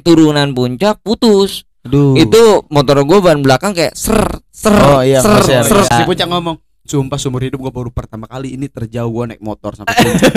[0.00, 2.14] turunan puncak putus Aduh.
[2.14, 5.78] itu motor gue ban belakang kayak ser ser Oh iya, ser, masih ser.
[5.84, 9.72] Si Puncak ngomong, sumpah seumur hidup gua baru pertama kali ini terjauh gua naik motor
[9.72, 10.32] sampai puncak.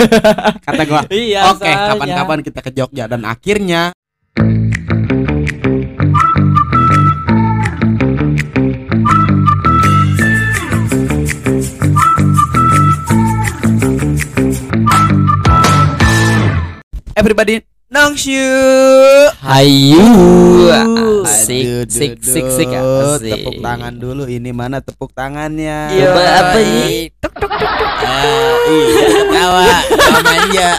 [0.62, 1.50] Kata gua, Iya.
[1.50, 3.90] oke kapan-kapan kita ke Jogja dan akhirnya
[17.12, 17.60] Everybody
[17.92, 18.48] Nongshu
[19.44, 20.00] hayu.
[21.28, 24.24] Asik sik sik sik asik Tepuk tangan dulu.
[24.24, 25.92] Ini mana tepuk tangannya?
[25.92, 27.12] Iya, apa ini?
[28.00, 29.76] Ah, Iya ketawa.
[29.92, 30.70] Namanya.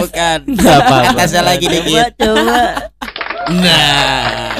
[0.00, 0.38] Bukan.
[0.64, 0.96] Apa-apa.
[1.12, 2.08] Atasnya lagi dikit.
[2.16, 2.88] coba.
[3.52, 4.52] Nah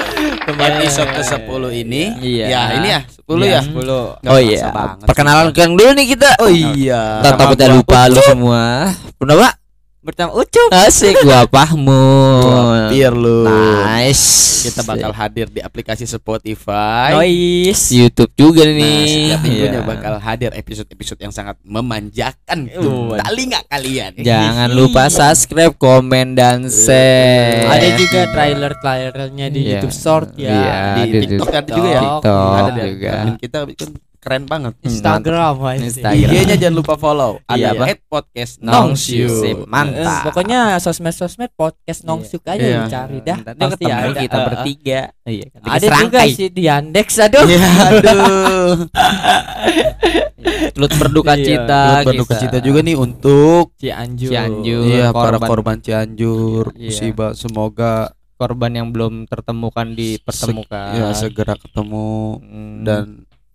[0.53, 2.03] Episode ke-10 ini.
[2.21, 2.45] Iya.
[2.45, 3.57] Ya ini ya 10 Iya.
[3.57, 4.21] ya 10.
[4.21, 4.69] Nggak oh iya.
[5.01, 6.29] perkenalan kan dulu nih kita.
[6.37, 7.25] Oh iya.
[7.25, 8.93] Sama takutnya lupa lu semua.
[9.17, 9.62] Pak
[10.03, 10.67] Bertemu Ucup.
[10.69, 13.47] asik gua Pahmun Biar lu
[13.79, 17.87] nice Kita bakal hadir di aplikasi Spotify Noise.
[17.89, 19.87] YouTube juga Nah, nih setiap minggunya Iya.
[19.87, 27.63] bakal hadir episode-episode yang sangat memanjakan Uh, Telinga kalian Jangan lupa subscribe, komen, dan share.
[27.65, 29.69] Ada juga trailer-trailernya di Iya.
[29.79, 30.51] YouTube Short ya.
[30.51, 32.01] Iya, Di TikTok ada juga ya?
[32.01, 33.11] TikTok Ada juga.
[33.13, 33.57] Dan kita
[34.23, 35.83] keren banget Instagram aja.
[35.83, 36.31] Instagram.
[36.31, 37.83] IG-nya jangan lupa follow Iya, Ada apa?
[37.85, 39.27] at podcast Nongsyu.
[39.27, 40.21] Nongsyu Eh, Mantap.
[40.25, 42.79] pokoknya sosmed-sosmed podcast Nongsuk aja Iya.
[42.81, 43.37] dicari dah.
[43.43, 44.21] Nanti Pasti ketemu ada.
[44.21, 44.99] kita bertiga.
[45.23, 45.45] Iya.
[45.61, 47.43] Ada juga si Diandex aduh.
[47.45, 48.73] Ya aduh
[50.73, 51.45] Lut berduka Iya.
[51.45, 51.81] cita.
[51.93, 54.31] Turut berduka cita juga nih untuk Cianjur.
[54.31, 54.83] Cianjur.
[54.85, 55.77] Iya para korban.
[55.79, 56.87] Cianjur Iya.
[56.87, 57.93] musibah semoga
[58.33, 60.89] korban yang belum tertemukan dipertemukan.
[60.91, 63.05] ya segera ketemu Hmm, dan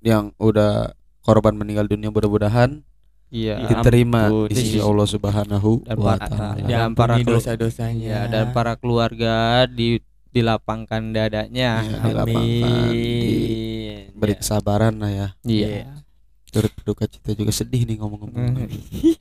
[0.00, 2.80] yang udah korban meninggal dunia mudah-mudahan
[3.28, 3.60] iya.
[3.62, 4.48] diterima ampun.
[4.48, 6.62] di sisi Allah Subhanahu Dan wa para- taala.
[6.62, 8.06] dan para Diampuni kelu- dosa-dosanya.
[8.06, 11.82] Iya, dan para keluarga di dilapangkan dadanya.
[11.82, 13.98] Iya, dilapangkan, Amin.
[14.14, 15.28] Beri kesabaran lah ya.
[15.42, 16.04] Iya.
[16.48, 18.56] Turut berduka cita juga sedih nih ngomong-ngomong.
[18.56, 18.68] Hmm.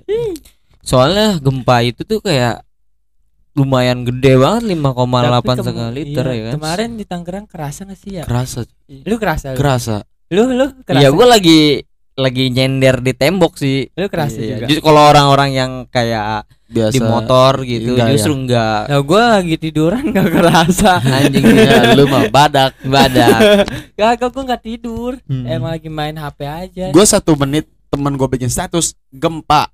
[0.86, 2.64] Soalnya gempa itu tuh kayak
[3.52, 4.86] lumayan gede banget 5,8
[5.28, 6.54] Tapi kem- sekaliter iya, ya kan.
[6.56, 8.24] Kemarin di Tangerang kerasa gak sih ya?
[8.24, 8.64] Kerasa,
[9.04, 9.52] Lu kerasa?
[9.52, 9.98] Kerasa.
[9.98, 10.44] lu, lu
[10.84, 11.02] kerasa?
[11.02, 11.82] Iya, gua lagi
[12.14, 13.88] lagi nyender di tembok sih.
[13.94, 14.66] Lu kerasa Iya, juga.
[14.66, 16.92] Justru kalau orang-orang yang kayak Biasa.
[16.92, 20.92] di motor gitu Enggak, justru enggak Nah, gua lagi tiduran gak kerasa.
[21.00, 22.74] anjing Ya, lu mah badak.
[22.84, 23.40] badak.
[23.98, 25.16] Gak, gua gak tidur.
[25.26, 25.46] Hmm.
[25.46, 26.86] Emang lagi main HP aja.
[26.90, 29.70] Gue satu menit temen gue bikin status gempa.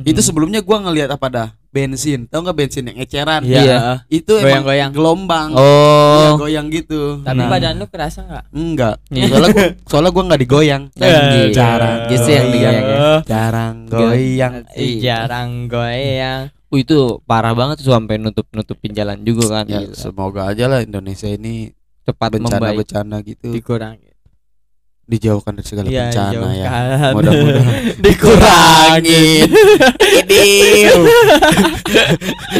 [0.00, 1.48] Itu sebelumnya gua ngelihat apa dah?
[1.70, 2.26] Bensin.
[2.26, 3.42] Tahu nggak bensin yang eceran?
[3.42, 4.02] Iya.
[4.06, 4.90] Itu emang Goyang-goyang.
[4.90, 5.48] gelombang.
[5.50, 7.22] Iya, Oh, goyang gitu.
[7.22, 7.46] Tapi Nah.
[7.46, 8.44] badan lu kerasa gak?
[8.50, 8.98] Enggak.
[9.08, 9.30] Iya.
[9.30, 10.82] Soalnya gua, soalnya gua nggak digoyang.
[10.92, 11.50] Anjing.
[11.52, 12.50] Jarang Gitu yang goyang.
[12.50, 13.10] digoyang ya.
[13.24, 14.54] Jarang goyang.
[14.98, 16.42] Jarang goyang.
[16.66, 19.64] Uh, itu parah banget tuh sampai nutup-nutupin jalan juga kan.
[19.66, 19.94] Ya, gitu.
[19.96, 21.70] semoga aja lah Indonesia ini
[22.02, 22.50] Cepat membaik.
[22.82, 24.09] bencana-bencana gitu Dikurangi.
[25.10, 26.68] Dijauhkan dari segala Iya, bencana ya.
[27.10, 27.74] Mudah-mudahan
[28.06, 29.46] Dikurangin.
[30.00, 30.44] Ini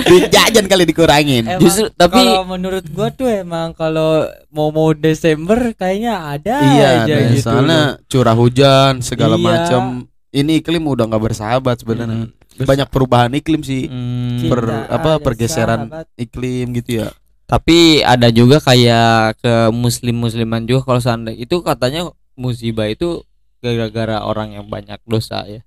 [0.05, 1.45] Duit jajan kali dikurangin.
[1.47, 6.89] Emang Justru tapi kalau menurut gua tuh emang kalau mau mau Desember kayaknya ada iya,
[7.05, 7.47] aja deh, gitu.
[7.47, 9.45] soalnya curah hujan segala Iya.
[9.45, 9.83] macam.
[10.31, 12.27] Ini iklim udah nggak bersahabat sebenarnya.
[12.27, 12.35] Hmm.
[12.61, 13.87] Banyak perubahan iklim sih.
[13.87, 15.89] hmm, Kita per- apa, pergeseran.
[15.89, 16.07] sahabat.
[16.17, 17.09] Iklim gitu ya.
[17.45, 22.07] tapi ada juga kayak ke muslim-musliman juga kalau seandainya itu katanya
[22.41, 23.21] musibah itu
[23.61, 25.61] gara-gara orang yang banyak dosa ya.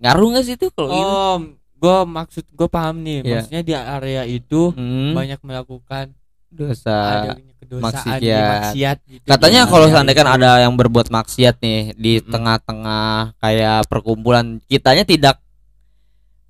[0.00, 1.04] Ngaruh nggak sih itu kalau gitu?
[1.04, 1.36] Oh,
[1.76, 3.20] gua maksud gua paham nih.
[3.20, 3.44] Iya.
[3.44, 6.16] Maksudnya di area itu Hmm, banyak melakukan
[6.48, 7.28] dosa.
[7.68, 8.18] maksiat.
[8.24, 9.26] ya, maksiat gitu.
[9.28, 12.32] Katanya kalau area seandainya kan ada yang berbuat maksiat nih di Mm-mm.
[12.32, 15.36] tengah-tengah kayak perkumpulan, kitanya tidak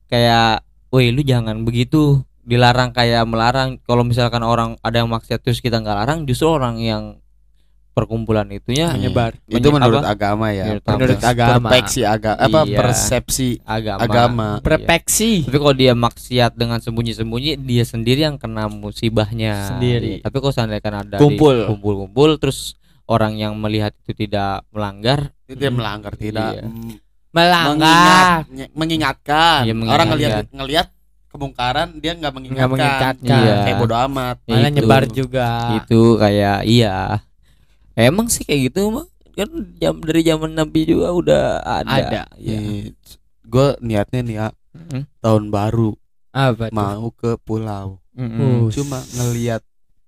[0.07, 3.77] kayak, "Woi, lu jangan begitu." Dilarang kayak melarang.
[3.85, 7.21] Kalau misalkan orang ada yang maksiat terus kita nggak larang, justru orang yang
[7.99, 10.13] perkumpulan itunya menyebar Itu Menye- menurut apa?
[10.13, 10.65] agama ya.
[10.71, 11.69] Menurut Menurut Persepsi- agama.
[11.69, 12.77] Persepsi agama apa Iya.
[12.77, 13.99] persepsi agama.
[14.01, 14.49] agama.
[14.55, 14.63] Iya.
[14.63, 15.31] Prepeksi.
[15.43, 19.55] Tapi kalau dia maksiat dengan sembunyi-sembunyi, dia sendiri yang kena musibahnya.
[19.69, 20.21] Sendiri.
[20.21, 21.67] Tapi kalau seandainya kan ada Kumpul.
[21.67, 26.65] kumpul-kumpul terus orang yang melihat itu tidak melanggar, Itu dia melanggar tidak Iya.
[27.29, 28.45] Melanggar.
[28.45, 29.61] mengingat- mengingatkan.
[29.63, 29.97] Iya, mengingatkan.
[29.97, 30.87] Orang ngelihat ngelihat
[31.29, 32.57] kemungkaran dia nggak mengingatkan.
[32.65, 33.43] Nggak mengingatkan.
[33.45, 33.55] Iya.
[33.63, 34.37] Kayak bodo amat.
[34.45, 35.49] Malah nyebar juga.
[35.77, 36.97] itu kayak iya.
[37.99, 41.91] Emang sih kayak gitu mah kan jam dari zaman Nabi juga udah ada.
[41.91, 42.23] Ada.
[42.39, 42.95] Iya.
[43.43, 45.03] Gue niatnya nih ya Mm-mm.
[45.19, 45.95] tahun baru
[46.31, 46.75] Apa tuh?
[46.75, 47.99] mau ke pulau.
[48.15, 49.63] Uh, Cuma ngelihat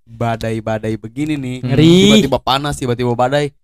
[0.04, 1.56] badai-badai begini nih.
[1.62, 1.94] Ngeri.
[2.26, 3.54] Tiba-tiba panas, tiba-tiba badai.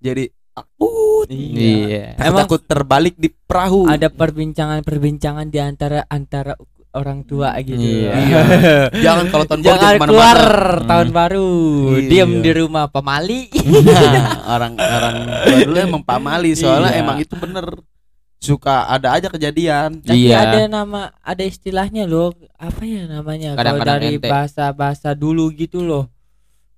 [0.00, 1.28] Jadi takut.
[1.28, 2.16] Iya.
[2.16, 3.84] Emang Takut terbalik di perahu.
[3.86, 6.56] ada perbincangan-perbincangan di antara antara
[6.90, 7.78] orang tua gitu.
[7.78, 8.10] Iya.
[8.12, 8.40] Iya.
[9.04, 10.88] Jangan kalau tahun baru Jangan keluar ke mana-mana.
[10.88, 11.48] tahun baru.
[11.94, 12.08] Iya.
[12.08, 13.40] Diam di rumah pemali.
[13.54, 14.26] Nah,
[14.58, 15.14] orang orang
[15.46, 17.00] tua dulu emang pamali soalnya Iya.
[17.00, 17.66] emang itu bener
[18.40, 20.02] suka ada aja kejadian.
[20.02, 20.36] Tapi Iya.
[20.40, 22.34] ada nama ada istilahnya loh.
[22.56, 23.54] Apa ya namanya?
[23.54, 26.10] Kalau dari bahasa-bahasa dulu gitu loh.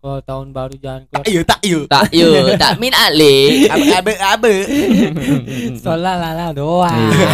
[0.03, 1.25] Kalau tahun baru jangan keluar.
[1.31, 1.87] Ayo tak yuk.
[1.87, 3.71] Tak yuk, tak min ali.
[3.71, 4.55] Abe abe abe.
[5.79, 6.91] Soalnya lala doang.
[6.91, 7.31] Iya.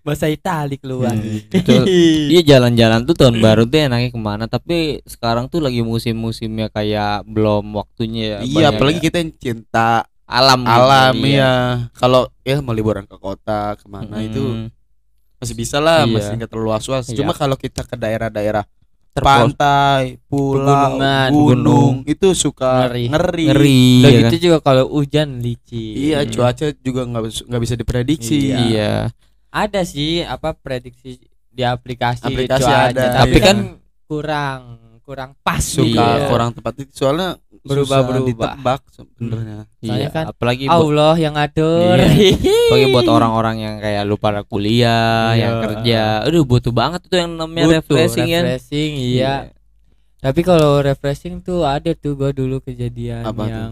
[0.08, 1.12] Bahasa Itali keluar.
[1.12, 1.84] Hmm, betul.
[2.32, 7.28] Iya jalan-jalan tuh tahun baru tuh enaknya ke mana Tapi sekarang tuh lagi musim-musimnya kayak
[7.28, 11.36] belum waktunya ya Iya, Banyak apalagi kita yang cinta alam gitu, alam iya.
[11.36, 11.52] ya.
[12.00, 14.72] Kalau ya mau liburan ke kota ke mana itu Mm,
[15.36, 16.12] masih bisa lah, Iya.
[16.16, 17.12] masih nggak terlalu was-was.
[17.12, 17.20] Iya.
[17.20, 18.64] Cuma kalau kita ke daerah-daerah
[19.10, 21.28] terpos- pantai, pulau, Pegunungan.
[21.28, 21.94] gunung, Gunung.
[22.04, 23.04] itu suka Ngeri.
[23.08, 23.44] ngeri.
[23.46, 25.94] ngeri Udah ya gitu juga kalau hujan licin.
[25.94, 26.30] Iya, Hmm.
[26.30, 28.36] cuaca juga nggak nggak bisa diprediksi.
[28.38, 28.50] Iya.
[28.50, 28.62] kan?
[28.64, 28.92] Iya
[29.48, 31.16] Ada sih apa prediksi
[31.48, 33.44] di aplikasi, Aplikasi cuaca, ada, tapi iya.
[33.44, 33.58] kan
[34.04, 34.60] kurang
[35.00, 36.28] kurang pas Suka Iya.
[36.28, 38.18] kurang tepat itu soalnya Berubah-berubah.
[38.18, 39.58] susah ditebak sebenarnya.
[39.78, 41.96] Soalnya Iya kan Apalagi buat, Allah yang ngatur.
[42.64, 45.40] apalagi buat orang-orang yang kayak lu pada kuliah Iya.
[45.40, 49.34] Yang kerja Aduh butuh banget tuh yang namanya Butuh, refreshing kan refreshing, iya.
[50.18, 53.46] Tapi kalau refreshing tuh ada tuh gua dulu kejadian Apa tuh?
[53.46, 53.70] yang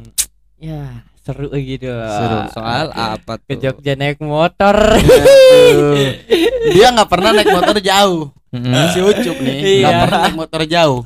[0.56, 0.82] ya
[1.18, 1.90] seru gitu.
[1.90, 2.38] Seru.
[2.48, 4.94] Soal apa tuh ke Jogja naik motor.
[4.94, 6.14] Aduh.
[6.68, 8.30] Dia nggak pernah naik motor jauh.
[8.48, 8.86] Mm-mm.
[8.88, 10.00] Si Ucup nih nggak Iya.
[10.00, 11.02] pernah naik motor jauh.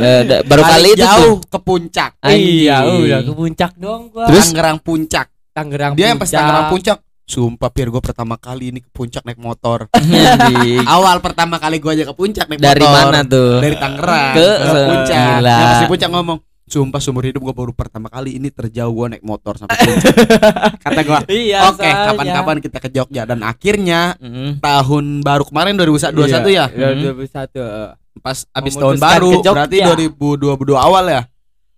[0.00, 2.10] Eh, da- Baru kali itu tuh jauh ke puncak.
[2.26, 4.26] iya, udah ke puncak dong gua.
[4.26, 4.48] Terus?
[4.48, 5.26] Tangerang puncak.
[5.50, 6.26] Tangerang Dia yang pas.
[6.26, 6.98] Tangerang puncak.
[7.24, 9.86] Sumpah Pir gue pertama kali ini ke puncak naik motor.
[10.90, 13.06] Awal pertama kali gue aja ke puncak naik Dari motor.
[13.06, 15.26] mana tuh Dari Tangerang Ke ke, puncak.
[15.38, 15.54] gila.
[15.56, 19.22] Pas di puncak ngomong, Sumpah seumur hidup gue baru pertama kali ini terjauh gue naik
[19.22, 20.14] motor sampai puncak.
[20.86, 22.06] Kata gue, Iya, oke soalnya.
[22.08, 24.58] kapan-kapan kita ke Jogja dan akhirnya Mm-mm.
[24.58, 26.14] tahun baru kemarin 2021
[26.48, 26.66] ya.
[26.66, 27.98] Iya, Hmm.
[28.18, 28.24] 2021.
[28.24, 29.52] Pas abis tahun baru ke Jogja.
[29.54, 29.78] berarti
[30.10, 31.22] 2022 awal ya.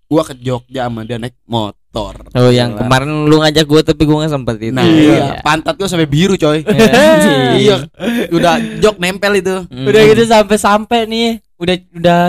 [0.08, 2.14] Gua ke Jogja sama dia naik motor.
[2.32, 5.44] Oh yang kemarin lu ngajak gue tapi gue gak sempet itu Nah, iya.
[5.44, 6.64] pantat gua sampai biru coy.
[6.64, 7.40] Anjing.
[7.68, 7.76] iya,
[8.32, 9.68] udah jok nempel itu.
[9.68, 9.86] Mm.
[9.88, 11.30] Udah gitu sampai-sampai nih,
[11.60, 12.20] udah udah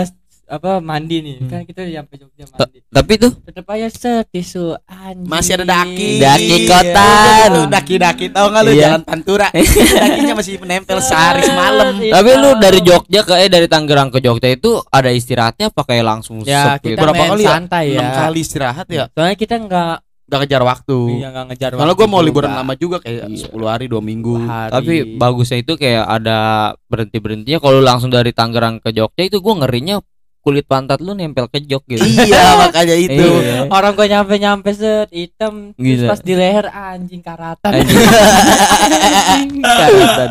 [0.46, 1.36] apa mandi nih.
[1.44, 2.78] Kan kita udah sampai Jogja mandi.
[2.84, 5.24] Tapi tuh Tetep aja set tisu anjing.
[5.24, 6.08] Masih ada daki.
[6.16, 7.48] Daki Iya, kotan.
[7.50, 8.82] lu Daki-daki tahu nggak lu Iya.
[8.84, 9.48] jalan Pantura.
[10.00, 11.94] Dakinya masih menempel sehari semalam.
[11.96, 12.12] Iya.
[12.12, 16.40] Tapi lu dari Jogja ke eh dari Tangerang ke Jogja itu ada istirahatnya pakai langsung
[16.42, 17.00] Ya, kita gitu?
[17.00, 17.50] Berapa main kali ya?
[17.50, 18.00] santai ya.
[18.00, 19.04] Enam kali istirahat ya.
[19.10, 21.20] Soalnya kita enggak Gak kejar waktu.
[21.20, 22.26] iya enggak ngejar Kalau gua mau juga.
[22.26, 23.44] liburan lama juga kayak Iya.
[23.44, 24.34] 10 hari 2 minggu.
[24.40, 24.70] Hari.
[24.72, 26.38] Tapi bagusnya itu kayak ada
[26.82, 30.00] berhenti berhentinya kalau langsung dari Tangerang ke Jogja itu gue ngerinya
[30.44, 32.04] kulit pantat lu nempel ke jok gitu.
[32.04, 33.16] iya, makanya itu.
[33.16, 33.72] Iya.
[33.72, 36.12] orang gua nyampe nyampe set hitam terus Gila.
[36.12, 37.72] pas di leher anjing karatan.
[37.72, 39.64] Anjing.
[39.74, 40.28] Karatan.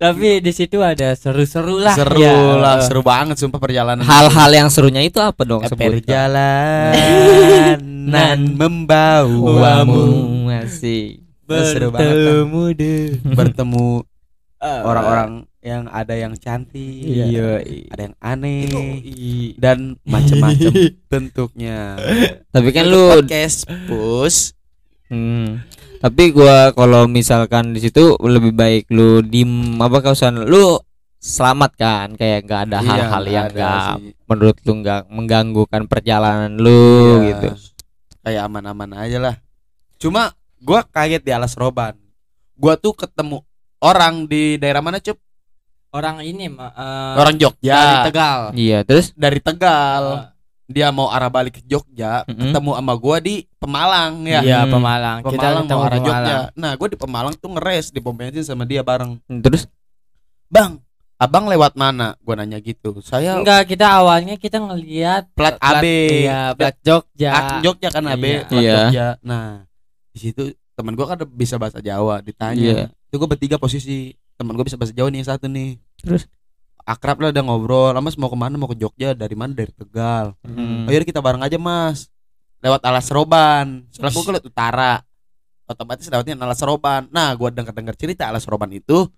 [0.00, 1.92] Tapi di situ ada seru-seru lah.
[1.92, 2.32] seru ya.
[2.56, 4.00] lah, seru banget sumpah perjalanan.
[4.00, 5.60] Hal-hal yang serunya itu apa dong?
[5.62, 6.96] Perjalanan
[8.56, 10.00] membawamu Wamu
[10.48, 11.20] masih
[11.50, 12.00] Seru banget, Bang.
[12.00, 13.10] Bertemu deh.
[13.34, 13.86] bertemu
[14.88, 17.60] orang-orang yang ada yang cantik, Iya.
[17.88, 18.64] ada yang aneh
[19.56, 20.72] dan macam-macam
[21.12, 22.00] bentuknya.
[22.48, 24.56] Tapi kan lu podcast pus
[25.06, 25.58] Hmm.
[25.98, 30.78] Tapi gua kalau misalkan di situ lebih baik lu dim apa kau sana lu
[31.18, 33.88] selamat kan kayak nggak ada Iya, hal-hal nggak yang nggak
[34.24, 36.78] menurut lu nggak mengganggukan perjalanan lu
[37.20, 37.26] Iya.
[37.28, 37.48] gitu.
[38.22, 39.34] Kayak aman-aman aja lah.
[39.98, 41.98] Cuma gua kaget di Alas Roban.
[42.54, 43.42] Gua tuh ketemu
[43.82, 45.18] orang di daerah mana, Cup?
[45.90, 47.74] Orang ini eh, Orang Jogja.
[47.74, 48.40] dari Tegal.
[48.54, 50.30] Iya, terus Dari Tegal.
[50.64, 52.46] Dia mau arah balik ke Jogja, Mm-mm.
[52.46, 54.38] ketemu sama gua di Pemalang ya.
[54.38, 54.70] Iya, Hmm.
[54.70, 55.18] Pemalang.
[55.20, 56.22] Kita Pemalang ketemu mau arah Pemalang.
[56.22, 56.38] Jogja.
[56.54, 59.18] Nah, gua di Pemalang tuh ngeres di pom bensin sama dia bareng.
[59.42, 59.66] terus
[60.46, 60.78] Bang,
[61.16, 62.14] abang lewat mana?
[62.20, 62.98] Gua nanya gitu.
[63.00, 65.84] Saya Enggak, kita awalnya kita ngelihat plat AB.
[66.22, 67.30] Iya, plat Jogja.
[67.60, 68.40] Jogja kan AB, Iya.
[68.44, 68.74] plat Iya.
[68.76, 69.06] Jogja.
[69.20, 69.66] Nah,
[70.08, 70.42] di situ
[70.72, 72.86] teman gua kan ada bisa bahasa Jawa, ditanya.
[72.86, 72.94] Iya.
[73.10, 74.14] Itu gua bertiga posisi.
[74.40, 75.76] Teman gua bisa bahasa Jawa nih satu nih.
[76.00, 76.24] Terus?
[76.82, 77.92] akrab lah udah ngobrol.
[78.00, 78.56] Mas mau ke mana?
[78.56, 79.12] Mau ke Jogja.
[79.12, 79.52] Dari mana?
[79.52, 80.32] Dari Tegal.
[80.42, 80.84] Hmm.
[80.84, 82.08] Oh yaudah kita bareng aja mas
[82.58, 84.92] Lewat Alas Roban Soalnya gue lewat utara
[85.64, 89.08] Otomatis lewatnya Alas Roban Nah gue denger-denger cerita Alas Roban itu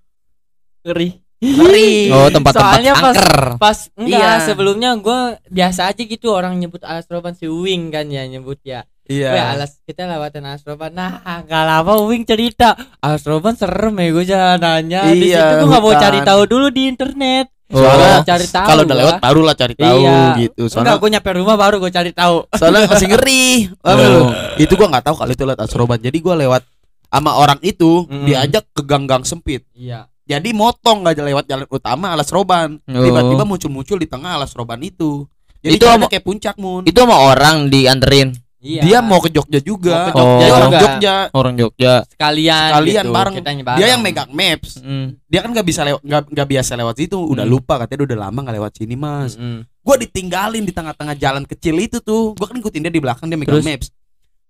[0.83, 1.19] Ngeri.
[1.39, 3.43] Ngeri Oh, tempat-tempat Soalnya pas- angker.
[3.59, 4.45] Pas enggak Iya.
[4.45, 8.87] sebelumnya gua biasa aja gitu orang nyebut Alas Roban si Wing kan ya nyebut ya.
[9.05, 10.91] Iya Weh, alas kita lewatin Alas Roban.
[10.91, 15.01] Nah, enggak lama Wing cerita Alas Roban serem ya gue jalanannya.
[15.11, 17.47] Di Iya, situ gua nggak mau cari tahu dulu di internet.
[17.67, 18.67] Soalnya Gua cari tahu.
[18.69, 20.21] Kalau udah lewat baru lah cari tahu Iya.
[20.39, 22.37] gitu Enggak, Soalnya gue nyampe rumah baru gue cari tahu.
[22.53, 23.45] Soalnya masih ngeri
[23.89, 24.29] Oh.
[24.55, 26.63] Itu gue nggak tahu kalau itu lewat Alas Roban Jadi gue lewat
[27.09, 28.25] sama orang itu Mm-mm.
[28.25, 30.05] diajak ke gang-gang sempit Iya.
[30.23, 32.79] Jadi motong nggak lewat jalan utama alas roban.
[32.87, 33.03] Oh.
[33.03, 35.27] Tiba-tiba muncul-muncul di tengah alas roban itu.
[35.59, 36.85] Jadi Itu sama- kayak puncak mun.
[36.85, 38.81] Itu sama orang dianterin Iya.
[38.81, 40.07] Dia mau ke Jogja juga.
[40.07, 40.71] Mau ke Jogja Dia orang.
[40.73, 41.15] Jogja.
[41.33, 41.95] orang Jogja.
[42.07, 43.35] sekalian Sekalian gitu, bareng.
[43.35, 43.91] kitanya Dia bareng.
[43.91, 44.71] yang megang maps.
[44.79, 45.07] Mm.
[45.27, 47.19] Dia kan nggak bisa lewat nggak nggak biasa lewat situ.
[47.19, 47.53] Udah Hmm.
[47.53, 49.35] lupa katanya dia udah lama nggak lewat sini mas.
[49.35, 49.67] Mm-mm.
[49.79, 52.33] Gua ditinggalin di tengah-tengah jalan kecil itu tuh.
[52.33, 53.67] Gua kan ngikutin dia di belakang dia megang Terus?
[53.67, 53.89] maps.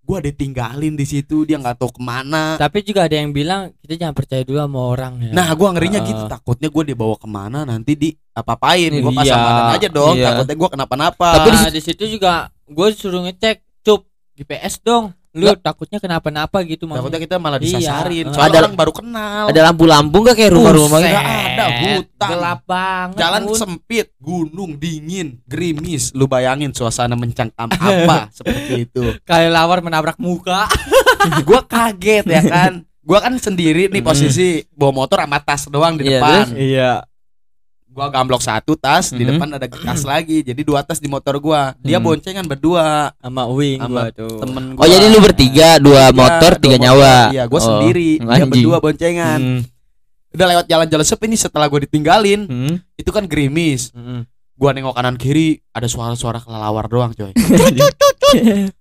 [0.03, 2.59] Gua ditinggalin di situ dia nggak tahu ke mana.
[2.59, 5.99] tapi juga ada yang bilang kita jangan percaya dulu sama orang ya Nah, gua ngerinya
[5.99, 6.05] Ah.
[6.05, 6.23] gitu.
[6.29, 8.93] Takutnya gua dibawa ke mana nanti di apa-apain.
[8.99, 9.19] Gua Iya.
[9.19, 10.15] pasang badan aja dong.
[10.15, 10.27] Iya.
[10.29, 11.29] Takutnya gua kenapa-napa.
[11.39, 12.33] tapi di situ juga
[12.65, 17.65] gue suruh ngecek cup GPS dong lu takutnya kenapa-napa gitu takutnya makanya kita malah Iya.
[17.81, 18.25] disasarin.
[18.29, 19.45] Soalnya Ada- orang baru kenal.
[19.49, 21.17] Ada lampu-lampu nggak kayak rumah-rumah gitu?
[21.17, 22.29] Ada, hutan.
[22.29, 23.57] gelap banget Jalan Bun.
[23.57, 26.13] sempit, gunung dingin, gerimis.
[26.13, 29.17] Lu bayangin suasana mencengkam apa seperti itu.
[29.25, 30.69] kayak lawar menabrak muka
[31.49, 32.73] gua kaget ya kan.
[33.01, 36.45] Gua kan sendiri nih posisi bawa motor sama tas doang di Iya, depan.
[36.55, 36.93] iya
[37.93, 39.29] Gua gamblok satu tas, di Mhm.
[39.31, 40.41] depan ada tas lagi.
[40.41, 41.77] Jadi dua tas di motor gua.
[41.79, 42.09] Dia Hmm.
[42.09, 43.13] boncengan berdua.
[43.15, 46.73] sama Wing Sama gua tuh Temen Oh jadi lu bertiga, dua Iya, motor, dua tiga
[46.75, 46.85] motor.
[46.89, 47.15] nyawa.
[47.31, 48.11] Iya, gua Oh, sendiri.
[48.17, 48.49] Dia anjing.
[48.51, 49.39] berdua boncengan.
[49.39, 49.61] Hmm.
[50.33, 52.41] Udah lewat jalan-jalan sepi nih setelah gua ditinggalin.
[52.43, 52.75] Hmm.
[52.95, 53.93] Itu kan gerimis.
[53.93, 54.25] Mm-mm.
[54.55, 57.33] Gua nengok kanan kiri ada suara-suara kelelawar doang, coy.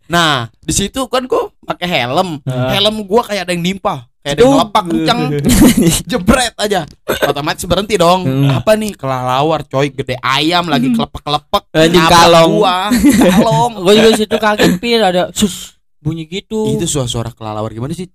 [0.08, 2.40] Nah, di situ kan gua pakai helm.
[2.46, 5.20] Helm gua kayak ada yang nimpa, kayak ada ngelepak kencang.
[6.10, 6.86] Jebret aja.
[7.26, 8.22] Otomatis berhenti dong.
[8.24, 8.62] Hmm.
[8.62, 8.94] Apa nih?
[8.94, 9.90] Kelelawar, coy.
[9.90, 11.64] Gede ayam lagi kelepek-kelepek.
[11.74, 12.52] Anjing Nabrak kalong.
[12.54, 12.78] Gua.
[13.34, 13.72] Kalong.
[13.82, 18.10] gue juga di situ kaget pir ada sus bunyi gitu Itu suara-suara kelelawar gimana sih?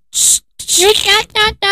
[0.59, 0.93] Gitu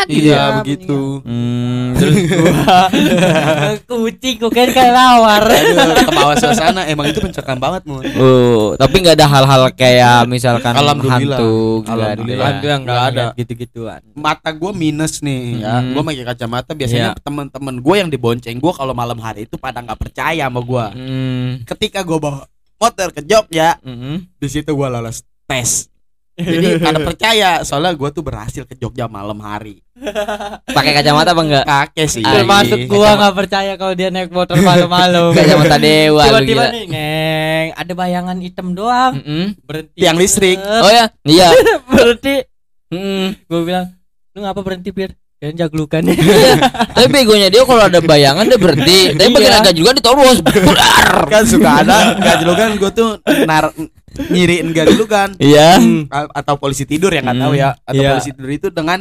[0.08, 1.22] Iya, ya, begitu.
[1.22, 3.76] Hmm, terus bunyinya.
[3.88, 8.02] kucing gue kira kayak lawar Aduh, kebawa suasana emang itu mencekam banget, Mun.
[8.16, 11.38] Oh, tapi nggak ada hal-hal kayak misalkan Alhamdulillah.
[11.38, 12.38] hantu gitu Alhamdulillah.
[12.40, 13.26] kan, Hantu yang Nggak nggak ada.
[13.36, 15.92] gitu-gituan mata gue minus nih ya Hmm.
[15.92, 17.20] gue pakai kacamata biasanya Iya.
[17.20, 20.90] teman-teman gue yang dibonceng gue kalau malam hari itu pada nggak percaya sama gue ya.
[20.96, 21.50] Hmm.
[21.66, 22.46] ketika gue bawa
[22.76, 24.30] motor ke Jogja Mm-mm.
[24.34, 25.90] di situ gue lolos tes
[26.36, 29.80] jadi pada percaya soalnya gue tuh berhasil ke Jogja malam hari
[30.68, 31.64] Pakai kacamata apa enggak?
[31.64, 36.84] kakek sih termasuk gua nggak percaya kalau dia naik motor malam-malam Kacamata dewa tiba-tiba nih
[36.92, 39.56] neng ada bayangan hitam doang Mm-mm.
[39.64, 40.60] berhenti Tiang listrik.
[40.60, 41.48] Oh ya, iya.
[41.96, 42.44] berhenti
[42.92, 43.40] Mm-mm.
[43.48, 43.88] gue bilang
[44.36, 46.58] lu ngapa berhenti pir kan jaglukan Iya.
[46.96, 49.14] Tapi begonya dia kalau ada bayangan dia berhenti.
[49.14, 49.62] Tapi bagian Iya.
[49.62, 49.90] agak juga.
[50.42, 51.08] Bular.
[51.26, 53.10] kan suka ada gajlukan gue tuh
[53.44, 53.66] nar
[54.26, 55.78] nyiriin gajlukan Iya.
[56.08, 57.46] A- atau polisi tidur ya nggak Hmm.
[57.46, 58.10] tahu ya atau Iya.
[58.16, 59.00] polisi tidur itu dengan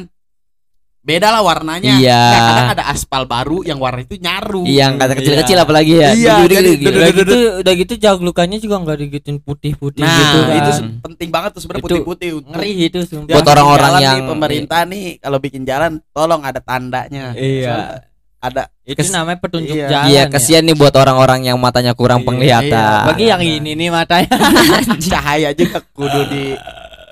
[1.04, 2.16] beda lah warnanya Iya.
[2.16, 5.62] Nah, kadang ada aspal baru yang warna itu nyaru Yang kata kecil-kecil Iya.
[5.62, 6.10] apalagi ya.
[6.10, 6.88] Iya, Duduk-duduk jadi gitu.
[6.90, 10.56] udah gitu udah gitu jaglukannya juga nggak digituin putih-putih nah gitu kan.
[10.56, 10.70] itu
[11.02, 15.38] penting banget tuh sebenarnya putih-putih ngeri itu sumpah Buat orang-orang yang- nih, pemerintah nih kalau
[15.38, 17.68] bikin jalan tolong ada tandanya Iya.
[17.68, 18.00] Soalnya
[18.40, 19.86] ada itu Kes- namanya petunjuk Iya.
[19.86, 20.30] jalan Iya, ya.
[20.30, 22.76] kasihan nih buat orang-orang yang matanya kurang Iya, penglihatan.
[22.76, 23.04] iya.
[23.04, 24.28] bagi yang ini nih matanya
[25.06, 26.52] cahaya juga kudu di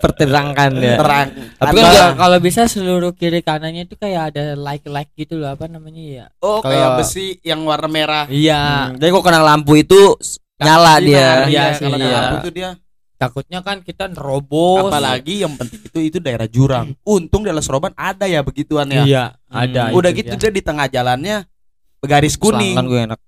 [0.02, 0.98] perterangkan ya.
[0.98, 1.26] terang.
[1.54, 5.70] Tapi kan kalau bisa seluruh kiri kanannya itu kayak ada like like gitu loh apa
[5.70, 6.24] namanya ya?
[6.42, 8.26] Oh Kalau- kayak besi yang warna merah.
[8.26, 8.90] Iya.
[8.90, 11.28] Hmm, Jadi kok kena lampu itu s- nyala Sinar, dia.
[11.46, 12.10] Iya, kalau iya.
[12.10, 12.70] lampu tuh dia.
[13.14, 14.90] Takutnya kan kita nerobos.
[14.90, 16.90] Apalagi yang penting itu itu daerah jurang.
[17.06, 19.06] Untung di alas roban ada ya begituan ya.
[19.06, 20.50] Iya ada udah itu gitu dia.
[20.50, 21.46] dia di tengah jalannya
[22.02, 22.74] garis kuning.
[22.74, 23.20] Selangkan gue enak.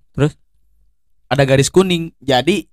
[1.31, 2.11] ada garis kuning.
[2.19, 2.67] Jadi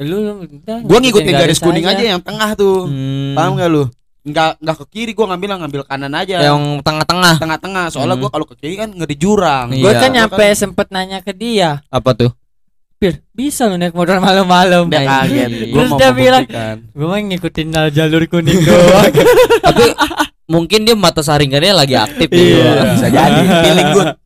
[0.00, 3.36] lu udah, gua ngikutin garis, kuning aja yang tengah tuh Hmm.
[3.36, 3.84] paham gak lu
[4.22, 7.34] nggak nggak ke kiri gua ngambil ngambil kanan aja Yang tengah-tengah.
[7.36, 8.22] tengah-tengah soalnya Hmm.
[8.22, 9.82] gua kalau ke kiri kan ngeri jurang Iya.
[9.82, 12.30] gue kan Gua nyampe sempet nanya ke dia Apa tuh?
[12.96, 16.44] Pir bisa lu naik motor malam-malam dia kaget gua Terus mau dia bilang,
[16.88, 19.10] gue mah ngikutin jalur kuning doang
[19.66, 19.84] Tapi
[20.46, 22.94] mungkin dia mata saringannya lagi aktif Iya.
[22.94, 24.08] bisa jadi feeling good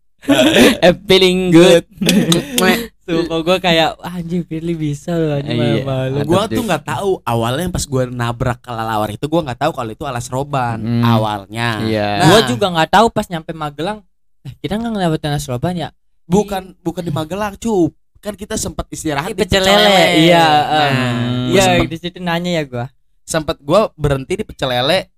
[0.83, 1.85] Eh, feeling good.
[3.07, 5.87] Sumpah gue kayak "Wah, anjing Firly bisa loh anjing Iya.
[5.87, 6.53] Ada gua tuh.
[6.53, 10.27] tuh nggak tahu awalnya pas gua nabrak kelelawar itu gua nggak tahu kalau itu alas
[10.27, 11.03] roban Hmm.
[11.03, 12.09] awalnya Iya.
[12.19, 12.27] Nah.
[12.29, 14.03] Gue juga nggak tahu pas nyampe Magelang
[14.43, 15.89] eh, kita nggak ngelewatin Asroban ya
[16.25, 20.07] bukan bukan di Magelang cup kan kita sempat istirahat Di di pecel Pecel lele, Lele.
[20.21, 22.87] iya, Nah, Iya sempet, di situ nanya ya gue
[23.23, 25.11] sempet gua berhenti di pecel lele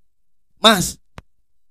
[0.57, 1.01] mas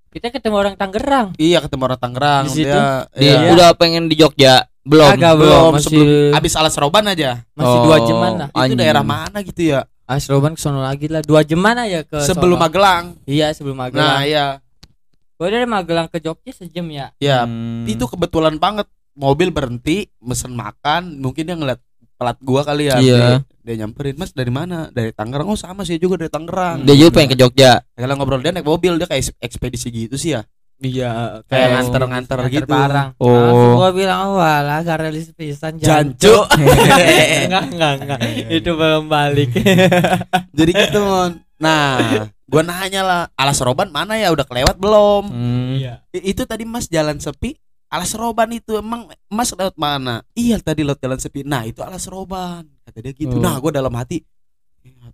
[0.09, 2.69] kita ketemu orang Tangerang iya ketemu orang Tangerang Di situ?
[2.69, 3.53] dia Di, iya.
[3.53, 5.07] udah pengen di Jogja belum?
[5.11, 5.51] Agak belum.
[5.51, 7.43] Belum masih sebelum abis alas roban aja.
[7.53, 8.79] masih Oh, dua jaman lah itu Anjing.
[8.79, 9.79] daerah mana gitu ya?
[10.07, 11.19] Asroban ke sono lagi lah.
[11.19, 12.63] Dua jaman aja ke sebelum sono.
[12.63, 13.05] Magelang.
[13.27, 14.45] Iya sebelum nah Magelang iya.
[15.35, 17.11] Gue dari Magelang ke Jogja sejam ya.
[17.19, 17.83] Ya Hmm.
[17.83, 18.87] itu kebetulan banget.
[19.13, 21.19] Mobil berhenti mesen makan.
[21.19, 21.81] Mungkin dia ngeliat
[22.17, 22.97] pelat gua kali ya.
[22.97, 23.17] Iya.
[23.17, 24.89] dia, dia nyamperin mas dari mana?
[24.89, 25.51] Dari Tangerang.
[25.51, 26.81] Oh sama sih juga dari Tangerang.
[26.81, 27.83] Dia juga pengen ke Jogja.
[27.93, 30.41] kalau ngobrol dia naik mobil dia kayak ekspedisi gitu sih ya
[30.77, 32.69] Iya, Kayak nganter-nganter gitu.
[32.69, 33.17] barang.
[33.17, 33.33] Oh.
[33.33, 36.45] Langsung gua bilang walah garelis pisan Jancu.
[37.49, 38.19] enggak, enggak, enggak.
[38.61, 39.57] Itu belum balik.
[40.57, 41.41] Jadi gitu Mon.
[41.57, 45.23] Nah, gua nanya lah, alas roban mana ya udah kelewat belum?
[45.33, 45.81] Hmm.
[45.81, 46.05] Iya.
[46.13, 47.57] Itu tadi Mas jalan sepi,
[47.89, 50.21] alas roban itu emang Mas lewat mana?
[50.37, 51.41] Iya tadi lewat jalan sepi.
[51.41, 52.69] Nah, itu alas roban.
[52.85, 53.33] Kata dia gitu.
[53.33, 53.41] Oh.
[53.41, 54.36] Nah, gua dalam hati "Ya,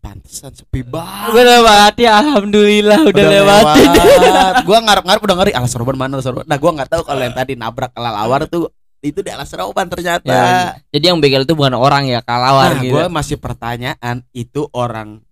[0.04, 1.32] pantesan sepi banget.
[1.32, 3.64] Udah lewat ya, alhamdulillah udah, lewat.
[3.64, 4.54] lewat.
[4.68, 6.44] gua ngarep-ngarep udah ngeri alas roban mana alas roban.
[6.44, 8.68] Nah, gua nggak tahu kalau yang tadi nabrak kelelawar tuh
[9.00, 10.28] itu di alas roban ternyata.
[10.28, 12.94] Ya, jadi yang begal itu bukan orang ya, kalawar nah, gitu.
[12.96, 15.24] gua masih pertanyaan itu orang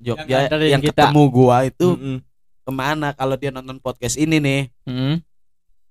[0.00, 1.08] Jogja Yang yang, kita.
[1.08, 2.16] ketemu gua itu Mm-mm.
[2.64, 5.16] ke mana kalau dia nonton podcast ini nih Hmm.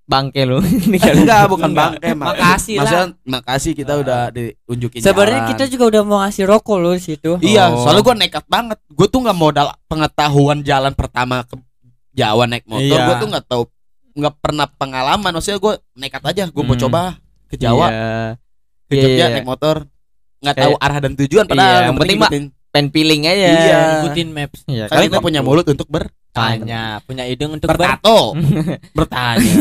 [0.03, 0.59] Bangke lu.
[0.87, 2.27] Ini enggak bukan bangke Mak.
[2.35, 2.81] Makasih lah.
[2.83, 4.01] Maksudnya makasih kita Ah.
[4.03, 5.51] udah diunjukin Sebenarnya jalan.
[5.55, 7.31] kita juga udah mau ngasih rokok loh di situ.
[7.39, 7.81] iya Oh.
[7.81, 11.55] soalnya gua nekat banget gue tuh nggak modal pengetahuan jalan pertama ke
[12.13, 13.05] Jawa naik motor Iya.
[13.07, 13.63] gue tuh nggak tahu
[14.13, 16.83] nggak pernah pengalaman maksudnya gue nekat aja gue mau Hmm.
[16.83, 17.01] coba
[17.47, 18.11] ke Jawa Iya.
[18.85, 19.33] ke Jogja Iya.
[19.33, 19.75] naik motor
[20.43, 22.61] nggak tahu arah dan tujuan padahal Iya, yang penting penting, ikutin.
[22.73, 22.85] Pen
[23.23, 23.47] aja.
[23.47, 23.79] Iya.
[24.03, 24.59] Ikutin maps.
[24.65, 28.33] Iya, kan kita punya mulut untuk ber Tanya, punya hidung untuk ber bertato
[28.97, 29.53] bertanya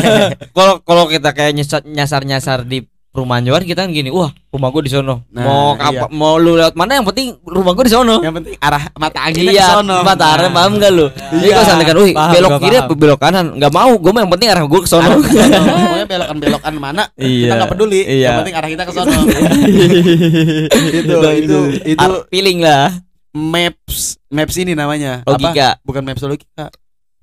[0.56, 4.82] Kalau kalau kita kayak nyasar- nyasar-nyasar di perumahan Jawa kita kan gini, wah rumah gue
[4.82, 5.22] di sono.
[5.30, 8.18] Nah, mau apa mau lu lewat mana yang penting rumah gue di sono.
[8.18, 10.54] yang penting arah mata anginnya iya, ke sono mata arah Nah.
[10.56, 11.06] paham gak lu?
[11.06, 11.54] Jadi Iya.
[11.54, 13.46] gue santai kan, wih belok kiri apa belok kanan?
[13.54, 15.10] Gak mau, gue mah yang penting arah gue ke sono.
[15.22, 17.54] Pokoknya belokan-belokan mana kita Iya.
[17.54, 18.18] nggak peduli Iya.
[18.24, 19.18] yang penting arah kita ke sono
[20.90, 22.90] itu itu itu Ar- feeling lah,
[23.34, 25.74] maps maps ini namanya logika.
[25.74, 26.70] apa bukan maps logika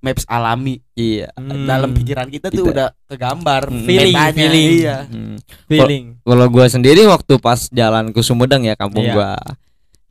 [0.01, 1.29] maps alami Iya.
[1.33, 1.63] Hmm.
[1.63, 3.85] dalam pikiran kita tuh Kita- udah kegambar Hmm.
[3.85, 4.33] Feeling, petanya.
[4.35, 4.69] feeling.
[4.75, 5.37] iya Hmm.
[5.65, 6.03] feeling.
[6.19, 9.13] Kalau gua sendiri waktu pas jalan ke Sumedang ya kampung Iya.
[9.13, 9.31] gua.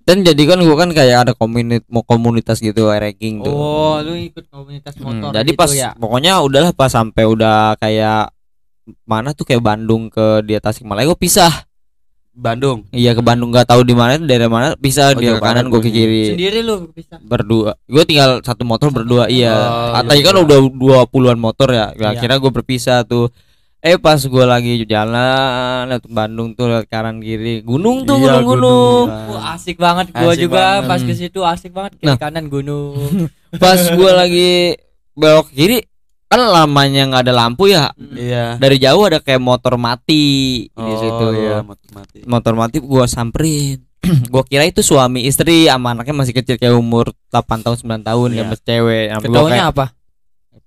[0.01, 3.51] Dan jadi kan gua kan kayak ada komunitas mau komunitas gitu ranking tuh.
[3.51, 5.91] Oh, lu ikut komunitas Hmm, motor jadi gitu pas ya.
[5.93, 8.31] pokoknya udahlah pas sampai udah kayak
[9.05, 11.67] mana tuh kayak Bandung ke dia Tasikmalaya gua pisah.
[12.33, 15.67] Bandung Iya ke Bandung nggak tahu di mana daerah mana pisah Oh, dia ke kanan
[15.67, 16.31] Barat gua ke kiri.
[16.31, 17.19] Sendiri lu bisa.
[17.19, 17.75] Berdua.
[17.85, 19.51] Gua tinggal satu motor berdua iya.
[19.51, 20.43] Oh, Ah, Tadi iya, kan iya.
[20.43, 21.91] udah dua puluhan motor ya.
[21.91, 22.09] Ya, Iya.
[22.15, 23.29] Akhirnya gua berpisah tuh.
[23.81, 29.09] Eh pas gua lagi jalan lewat Bandung tuh lewat kanan kiri gunung tuh Iya, gunung-gunung.
[29.09, 29.33] gunung.
[29.33, 30.87] Wah, asik banget gua Asik juga banget.
[30.87, 32.17] pas ke situ asik banget kiri Nah.
[32.17, 32.95] kanan gunung.
[33.57, 34.79] Pas gua lagi
[35.13, 35.83] belok kiri
[36.31, 37.91] kan lamanya nggak ada lampu ya.
[38.15, 40.25] iya Dari jauh ada kayak motor mati
[40.69, 41.11] di situ.
[41.21, 43.83] oh iya motor mati Motor mati gua samperin.
[44.33, 48.29] gua kira itu suami istri sama anaknya masih kecil kayak umur 8 tahun 9 tahun
[48.31, 48.39] Iya.
[48.39, 49.05] ya masih cewek.
[49.27, 49.87] Gua kayak, apa?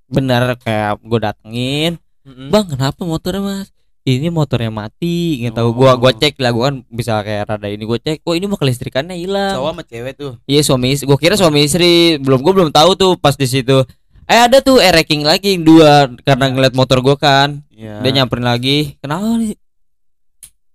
[0.05, 2.51] bener kayak gua datengin, Mm-mm.
[2.51, 3.67] "Bang, kenapa motornya, Mas?"
[4.03, 6.13] Ini motornya mati, nggak tahu gua gua Oh.
[6.13, 9.55] cek lah gua kan bisa kayak rada ini gua cek, "Oh, ini mah kelistrikannya hilang."
[9.57, 11.07] cowok sama cewek tuh Iya suami istri.
[11.07, 12.19] Gua kira suami istri.
[12.19, 13.79] Belum gua belum tahu tuh pas di situ.
[14.25, 17.61] Eh ada tuh ereking lagi yang dua karena ngeliat motor gua kan.
[17.69, 18.95] iya Dia nyamperin lagi.
[18.99, 19.55] Kenapa nih?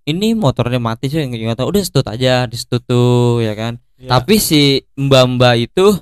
[0.05, 1.69] Ini motornya mati sih nggak tahu.
[1.69, 3.77] Udah stut aja, di stut tuh ya kan.
[3.95, 4.09] Iya.
[4.09, 4.61] Tapi si
[4.95, 5.97] mbak-mbak itu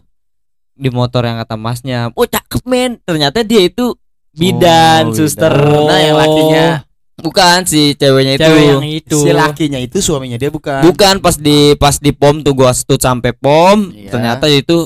[0.78, 3.02] di motor yang kata masnya, oh cakep men.
[3.04, 3.98] Ternyata dia itu
[4.32, 5.50] bidan, Oh, suster.
[5.50, 5.88] bidan.
[5.90, 6.66] Nah, yang lakinya
[7.18, 8.46] bukan si ceweknya itu.
[8.46, 9.18] cewek yang itu.
[9.18, 13.02] si lakinya itu suaminya dia bukan Bukan pas di pas di pom tuh gua stut
[13.02, 14.14] sampai pom, Iya.
[14.14, 14.86] ternyata itu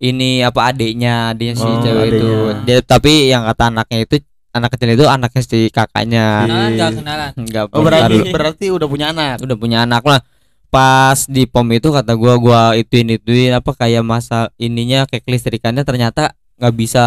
[0.00, 2.24] ini apa adiknya adiknya si Oh, cewek itu.
[2.24, 2.64] adiknya.
[2.64, 4.16] Dia tapi yang kata anaknya itu
[4.50, 6.26] anak kecil itu anaknya si kakaknya.
[6.42, 7.30] Kenalan enggak kenalan.
[7.36, 10.20] Enggak oh berarti berarti udah punya anak udah punya anak lah.
[10.66, 15.82] Pas di pom itu kata gua gua ituin ituin apa kayak masa ininya kayak kelistrikannya
[15.82, 17.06] ternyata nggak bisa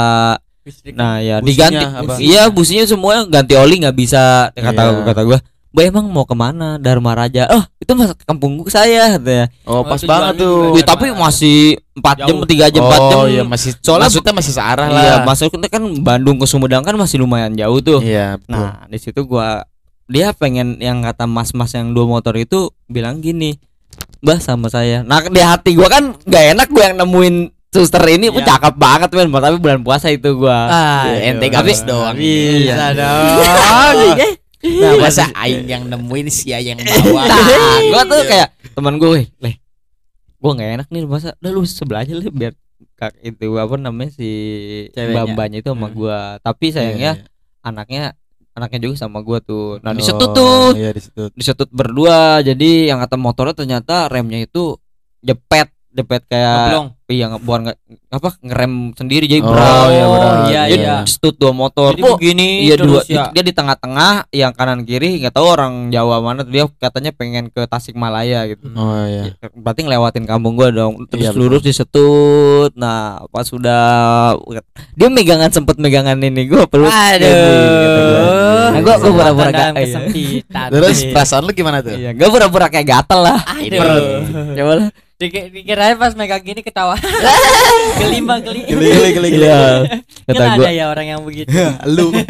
[0.90, 2.14] nah ya Businya diganti apa?
[2.20, 5.04] iya businya semua ganti oli nggak bisa kata Iya.
[5.06, 5.40] kata gua
[5.74, 6.78] Mbak emang mau ke mana?
[6.78, 7.50] Dharma Raja.
[7.50, 10.72] Oh itu mas kampung saya katanya oh Oh, pas banget tuh.
[10.72, 13.18] Wih, tapi masih empat jam tiga jam empat jam.
[13.18, 15.02] oh iya masih Soalnya- maksudnya masih searah lah.
[15.02, 18.00] iya masuknya kan Bandung ke Sumedang kan masih lumayan jauh tuh.
[18.00, 18.54] Iya betul.
[18.54, 19.66] nah di situ gua
[20.06, 23.58] dia pengen yang kata mas-mas yang dua motor itu bilang gini
[24.22, 25.02] Mbah sama saya.
[25.02, 27.36] Nah di hati gua kan nggak enak gua yang nemuin
[27.68, 28.30] suster ini.
[28.30, 28.38] Iya.
[28.38, 28.46] yeah.
[28.48, 29.28] cakep banget men.
[29.28, 30.70] Tapi bulan puasa itu gua.
[30.70, 31.54] Ah, Iya, ente iya.
[31.56, 32.14] gamis doang.
[32.14, 32.88] Bisa Iya.
[32.94, 34.43] dong.
[34.63, 37.28] Nah masa aing yang nemuin sia yang bawa.
[37.28, 39.56] Nah gua tuh kayak teman gue "Weh, leh
[40.39, 41.36] gua nggak enak nih masa?
[41.39, 42.54] Udah lu sebelah aja lah biar
[42.95, 44.30] kak itu apa namanya si
[44.91, 45.12] Ceweknya.
[45.28, 45.95] mbak-mbaknya itu sama Hmm.
[45.95, 46.19] gua.
[46.39, 47.28] Tapi sayangnya Iya,
[47.62, 48.04] anaknya
[48.54, 49.80] anaknya juga sama gua tuh.
[49.84, 49.99] Nah iya.
[49.99, 52.39] disetut Oh, tuh iya disetut disetut berdua.
[52.39, 54.80] Jadi yang kata motornya ternyata remnya itu
[55.19, 56.88] jepet depet kayak Ngeblong.
[57.06, 57.80] iya nge- bukan nge-
[58.10, 59.86] apa ngerem sendiri jadi Oh, berat.
[59.88, 60.34] iya, berat.
[60.44, 60.98] iya, Jadi iya.
[61.06, 61.94] stut dua motor.
[61.94, 63.30] Jadi Bu, begini iya dua ya.
[63.30, 67.62] dia di tengah-tengah yang kanan kiri nggak tahu orang Jawa mana dia katanya pengen ke
[67.64, 68.66] Tasikmalaya gitu.
[68.66, 68.76] Hmm.
[68.76, 69.38] Oh iya.
[69.52, 71.06] Berarti ngelewatin kampung gua dong.
[71.08, 72.74] Terus Iya, lurus disetut.
[72.74, 74.34] Nah, pas sudah
[74.94, 76.90] dia megangan sempet megangan ini gua perut.
[76.90, 77.22] Aduh.
[77.24, 78.22] Gitu gua.
[78.74, 79.70] Nah, gua gua pura-pura iya.
[79.72, 80.68] kesempitan.
[80.72, 81.94] Terus perasaan lu gimana tuh?
[81.94, 83.38] Iya, gua pura-pura kayak gatel lah.
[83.44, 84.22] Aduh.
[84.52, 84.90] Coba lah.
[85.21, 86.97] Dikira pas megang gini ketawa.
[88.02, 88.65] Gelimang geli.
[88.65, 89.45] Geli geli geli geli.
[89.45, 89.62] Iya.
[90.26, 91.54] Kata gua ada ya orang yang begitu.
[91.95, 92.10] Lu.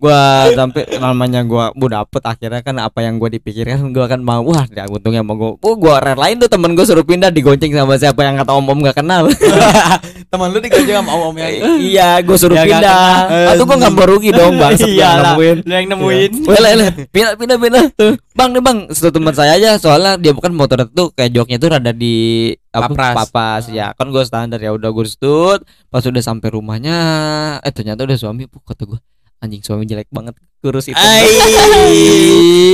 [0.00, 4.40] gua sampai namanya gua gua dapet akhirnya kan apa yang gua dipikirkan gua kan mau
[4.40, 8.00] wah ya untungnya mau gua oh, gua relain tuh temen gua suruh pindah digonceng sama
[8.00, 9.28] siapa yang kata om om gak kenal
[10.30, 11.50] Teman lu digonceng sama om-om yang
[11.82, 13.14] iya gua suruh Ya, pindah.
[13.50, 15.56] atau gua nggak mau rugi dong bang Iyalah, nemuin.
[15.60, 16.30] lu yang nemuin.
[16.46, 17.84] Wele, wele, pindah, pindah, pindah.
[17.92, 21.56] Tuh, Bang nih bang, satu teman saya aja soalnya dia bukan motor itu kayak joknya
[21.58, 22.14] tuh rada di
[22.70, 23.14] apa Papras.
[23.16, 26.96] papas ya kan gue standar ya udah gue stut pas udah sampai rumahnya
[27.60, 28.98] eh ternyata udah suami kata gue
[29.40, 30.96] anjing suami jelek banget kurus itu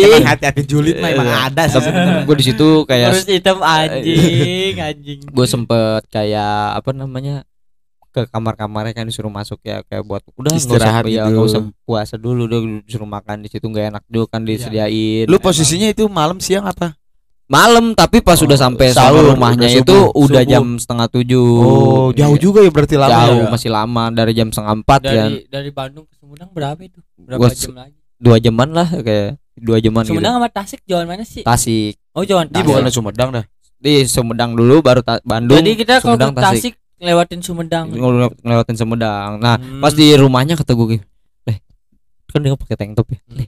[0.02, 2.22] Emang hati-hati julid mah emang ada sih sebenarnya.
[2.22, 5.18] gue di situ kayak Terus hitam anjing, anjing.
[5.22, 7.46] gue sempet kayak apa namanya
[8.10, 11.30] ke kamar-kamarnya kan disuruh masuk ya kayak buat udah nggak usah Istirahat ya gitu.
[11.30, 15.36] nggak usah puasa dulu udah disuruh makan di situ nggak enak juga kan disediain Lu
[15.36, 16.96] posisinya itu malam siang apa?
[17.46, 20.10] Malam tapi pas Oh, sudah sampai sahur, sama rumahnya udah itu subuh.
[20.18, 20.50] udah Subuh.
[20.50, 23.48] jam setengah tujuh Oh, jauh juga ya berarti lama jauh ya.
[23.48, 26.98] masih lama dari jam setengah empat kan Dari dari Bandung ke Sumedang berapa itu?
[27.16, 27.94] Berapa Gua jam lagi?
[28.16, 31.42] dua jaman lah kayak dua jaman gitu Sumedang sama Tasik jalan mana sih?
[31.42, 32.66] Tasik Oh, jalan Tasik.
[32.66, 33.44] bukan Sumedang dah.
[33.76, 37.86] di Sumedang dulu baru ta- Bandung Jadi kita kalau Sumedang ke Tasik lewatin Sumedang.
[37.88, 39.78] ngel- ngelewatin Sumedang nah Hmm.
[39.78, 40.98] pas di rumahnya kata gue
[41.44, 41.58] leh
[42.26, 43.46] kan dia pakai tank top ya Hmm.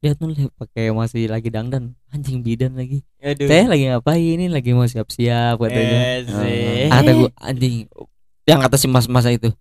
[0.00, 3.04] Tuh leh pakai masih lagi dangdan anjing bidan lagi.
[3.20, 3.44] Aduh.
[3.44, 4.48] teh lagi ngapain ini?
[4.48, 5.98] Lagi mau siap-siap katanya.
[6.00, 6.88] Eh, sih.
[6.88, 7.74] kata gue anjing.
[8.48, 9.52] Yang kata si mas masa itu.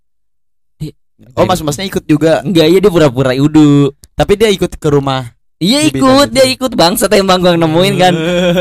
[0.79, 0.95] "Di-
[1.35, 2.39] Oh, mas-masnya ikut juga.
[2.39, 5.35] enggak iya dia pura-pura udu Tapi dia ikut ke rumah.
[5.59, 6.31] iya ikut.
[6.31, 8.13] dia ikut bangsa emang gua nemuin kan.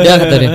[0.02, 0.50] Dia kata dia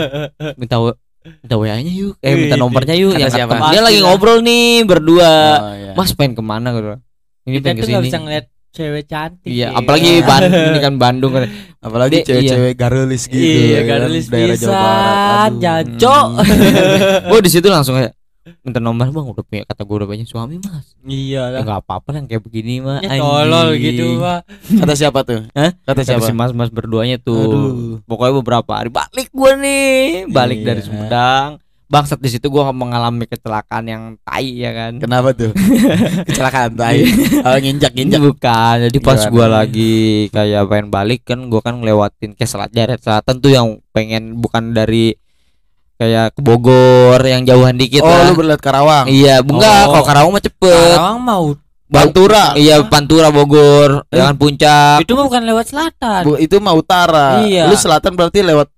[0.60, 0.76] minta
[1.24, 2.20] minta wa nya yuk.
[2.20, 3.16] Eh minta nomornya yuk.
[3.16, 3.72] Kata yang siapa?
[3.72, 5.32] dia lagi ngobrol nih berdua.
[5.32, 5.92] Oh, iya.
[5.96, 6.76] mas pengen ke mana?
[6.76, 7.00] Gitu
[7.48, 9.46] ini Kita pengen tuh nggak bisa ngeliat cewek cantik.
[9.46, 9.78] iya ya.
[9.78, 11.44] apalagi Bandung ini kan Bandung kan
[11.80, 13.38] Apalagi cewek-cewek garelis gitu.
[13.38, 15.12] Iya, ya kan, garelis daerah Jawa Barat.
[15.46, 15.60] Aduh.
[15.60, 16.26] jancok.
[17.32, 18.16] oh di situ langsung kayak
[18.60, 21.62] minta nomor bang udah punya kata gue udah punya suami mas Iya ya lah.
[21.64, 24.40] nggak apa-apa yang kayak begini mah Ya tolol gitu, Pak.
[24.80, 25.48] Kata siapa tuh?
[25.52, 25.72] Hah?
[25.78, 26.24] Kata Kata siapa?
[26.24, 27.72] si mas-mas berduanya tuh Aduh.
[28.04, 30.66] pokoknya beberapa hari balik gua nih balik Iya.
[30.66, 31.50] dari Sumedang
[31.94, 35.54] bangsat di situ gua mengalami kecelakaan yang tai ya kan Kenapa tuh?
[36.28, 37.06] Kecelakaan tai.
[37.40, 38.18] Oh, nginjak-nginjak.
[38.20, 39.30] bukan jadi pas Gimana?
[39.30, 39.94] gua lagi
[40.28, 44.74] kayak pengen balik kan gua kan ngelewatin ke selat Jaret Selatan tuh yang pengen bukan
[44.74, 45.14] dari
[45.96, 49.06] kayak ke Bogor yang jauhan dikit Oh, lah lu berlihat Karawang.
[49.06, 49.94] iya enggak Oh.
[49.94, 51.46] kalau Karawang mah cepet Karawang mau
[51.86, 52.58] Pantura.
[52.58, 54.18] iya Pantura Bogor Eh.
[54.18, 56.22] jangan puncak itu mah bukan lewat selatan.
[56.24, 57.46] Bu, itu mah utara.
[57.46, 57.70] Iya.
[57.70, 58.73] Lu selatan berarti lewat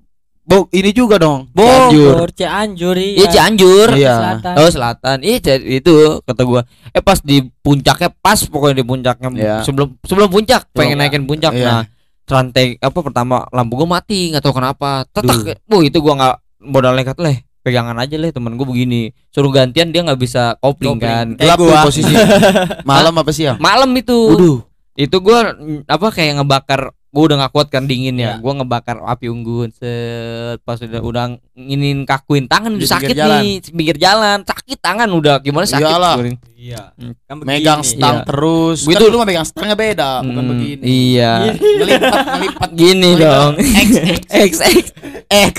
[0.45, 1.49] Bo, ini juga dong.
[1.51, 3.25] Bogor, Cianjur, iya iya.
[3.27, 4.13] Cianjur Iya.
[4.15, 4.53] Selatan.
[4.55, 6.62] Oh selatan, iya jadi itu kata gua.
[6.89, 9.55] Eh pas di puncaknya pas pokoknya di puncaknya Iya.
[9.62, 11.01] sebelum sebelum puncak pengen Iya.
[11.03, 11.49] naikin puncak.
[11.49, 11.65] Iya.
[11.65, 11.84] Nah
[12.25, 15.10] rantai apa pertama lampu gua mati nggak tahu kenapa.
[15.12, 15.25] Duh.
[15.25, 19.49] Tetek, bu itu gua nggak modal nekat leh pegangan aja leh temen gua begini suruh
[19.49, 21.34] gantian dia nggak bisa kopling, kan.
[21.34, 21.81] Gelap Eh, tuh gua.
[21.81, 22.13] posisi.
[22.86, 23.58] Malam apa siang?
[23.58, 24.58] malam itu Waduh.
[24.95, 28.34] Itu gua mm, apa kayak ngebakar gua udah nggak kuat kan dingin ya Iya.
[28.38, 33.39] gua ngebakar api unggun set pas udah udah nginin kakuin tangan udah sakit jalan.
[33.39, 36.15] nih pinggir jalan sakit tangan udah gimana sakit Iyalah.
[36.55, 36.84] Iya.
[36.93, 37.13] Hmm.
[37.21, 37.91] Kan Megang begini.
[37.93, 38.25] stang Iya.
[38.25, 38.77] terus.
[38.81, 40.81] Gua Kan itu- lu mah megang stangnya beda, bukan Hmm, begini.
[40.84, 41.31] Iya.
[41.79, 43.21] Ngelipat, ngelipat Gini Ngelipat.
[43.21, 43.51] dong.
[43.62, 44.86] X X X X.
[45.29, 45.55] X.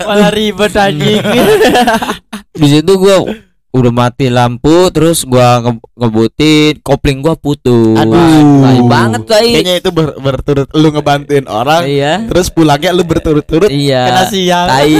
[0.00, 1.22] Malah ribet anjing.
[2.52, 3.16] Di situ gua
[3.74, 7.98] udah mati lampu terus gua nge ngebutin kopling gua putus.
[7.98, 8.62] Aduh.
[8.62, 9.50] Tai banget tai.
[9.52, 12.22] Kayaknya itu ber- berturut lu ngebantuin orang, Iya.
[12.24, 13.66] terus pulangnya lu berturut-turut.
[13.66, 14.02] Kena Iya.
[14.26, 14.66] siang.
[14.66, 14.94] Tai.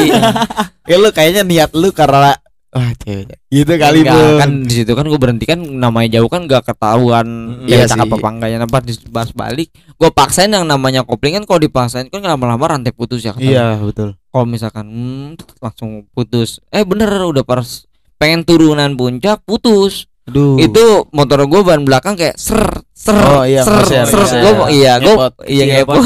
[0.91, 2.37] Ya lu kayaknya niat lu karena
[2.69, 3.41] wah cewek.
[3.47, 4.37] Gitu kali Enggak, Bu.
[4.37, 7.87] kan di situ kan gua berhenti kan namanya jauh kan gak ketahuan Mm, iya ya
[7.87, 8.15] cakep sih.
[8.17, 12.67] apa enggaknya pas dibahas balik gua paksain yang namanya kopling kan kalau dipaksain kan lama-lama
[12.69, 14.19] rantai putus ya kata Iya, betul.
[14.27, 17.87] kalau misalkan hmm, langsung putus eh bener udah pas
[18.25, 20.57] pengen turunan puncak putus Aduh.
[20.57, 22.57] itu motor gue ban belakang kayak ser
[22.91, 24.41] ser Oh, iya, ser ngeser, ser ngeser.
[24.41, 25.33] gue iya gue Ngepot.
[25.45, 25.97] iya Iya, ngepot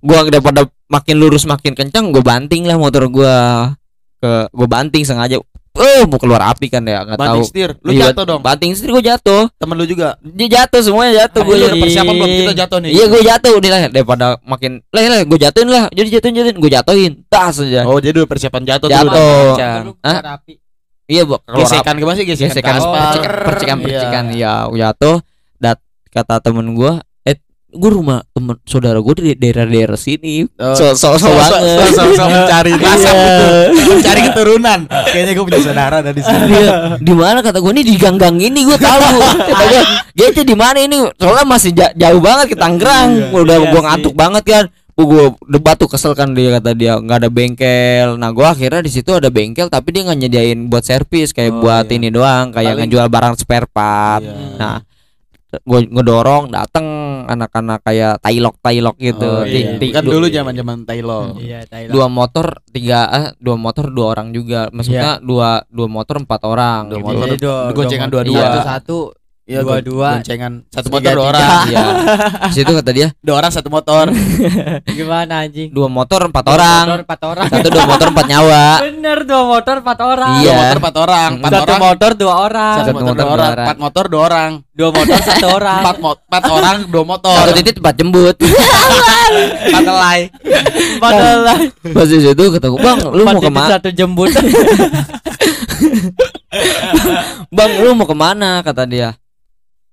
[0.00, 3.34] gue daripada makin lurus makin kencang gue banting lah motor gue
[4.16, 5.36] ke gue banting sengaja
[5.76, 8.40] eh mau keluar api kan ya nggak tahu Banting setir, lu Iya, jatuh dong.
[8.40, 10.16] banting setir gue jatuh Temen lu juga.
[10.24, 12.90] dia jatuh semuanya jatuh Gue gue udah persiapan belum kita jatuh nih.
[12.90, 16.56] iya gue jatuh nih lah daripada makin lah lah gue jatuhin lah jadi jatuhin jatuhin
[16.56, 19.04] gue jatuhin tas aja Oh, jadi udah persiapan jatuh Jatuh.
[19.04, 19.20] dulu.
[19.52, 20.52] udah keluar api.
[21.06, 21.38] Iya bu.
[21.40, 22.94] Gesekan gimana sih gesekan, gesekan ke aspal.
[22.94, 25.22] percikan percikan percikan ya jatuh
[25.56, 26.92] dat kata temen gue
[27.22, 27.36] eh
[27.68, 30.72] gue rumah temen saudara gue di daerah-daerah sini Oh.
[30.72, 31.60] so so so So, so, banget
[32.12, 33.22] so, mencari nasab Iya.
[33.22, 33.46] gitu.
[33.92, 34.78] Mencari keturunan.
[34.86, 36.44] Kayaknya gue punya saudara dari sini.
[36.48, 39.00] Iya, di mana kata gue nih di gang-gang ini gue tahu
[39.60, 39.82] gue
[40.18, 43.84] gitu di mana ini soalnya masih ja- jauh banget ke Tangerang udah Iya gue sih.
[43.84, 44.64] ngantuk banget kan
[44.98, 48.88] gue debat tuh kesel kan dia kata dia nggak ada bengkel nah gue akhirnya di
[48.88, 51.94] situ ada bengkel tapi dia nggak nyediain buat servis kayak Oh, buat iya.
[51.94, 54.56] ini doang kayak Paling- ngejual barang spare part Iya.
[54.56, 54.76] nah
[55.56, 56.86] gue ngedorong dateng
[57.24, 59.76] anak-anak kayak tailok tailok gitu Oh, iya.
[59.76, 61.40] ti- Kan du- dulu zaman-zaman Thailand.
[61.40, 61.92] Iya, Thailand.
[61.92, 66.88] dua motor tiga eh, dua motor dua orang juga maksudnya dua dua motor empat orang
[66.88, 67.06] Dua gitu.
[67.06, 67.26] motor.
[67.26, 68.64] Jadi dua, dua.
[68.64, 69.12] Satu
[69.46, 70.18] Iya, Dua-dua.
[70.18, 71.70] goncengan satu motor dua orang.
[71.70, 71.84] Iya.
[72.50, 74.10] Di situ kata dia Dua orang satu motor.
[74.98, 75.70] Gimana anjing?
[75.70, 76.82] dua motor empat Dua orang.
[76.82, 77.46] motor, empat orang.
[77.46, 78.64] Satu dua motor empat nyawa.
[78.90, 80.34] Bener dua motor empat orang.
[80.42, 80.50] Iya.
[80.50, 81.30] Dua motor empat orang.
[81.38, 81.78] Empat Satu orang.
[81.86, 82.74] motor dua orang.
[82.74, 83.62] Satu Satu motor motor dua dua orang.
[83.62, 84.50] Empat motor dua orang.
[84.74, 85.78] Dua motor satu orang.
[85.80, 87.36] Empat mo- empat orang dua motor.
[87.38, 88.36] Satu titik empat jembut.
[89.62, 90.20] Empat helai.
[90.98, 91.60] Empat orang.
[91.94, 93.78] Pas di situ kata gue bang, lu mau ke mana?
[93.78, 94.26] Satu jembut.
[97.48, 98.58] Bang, lu mau ke mana?
[98.60, 99.14] Kata dia.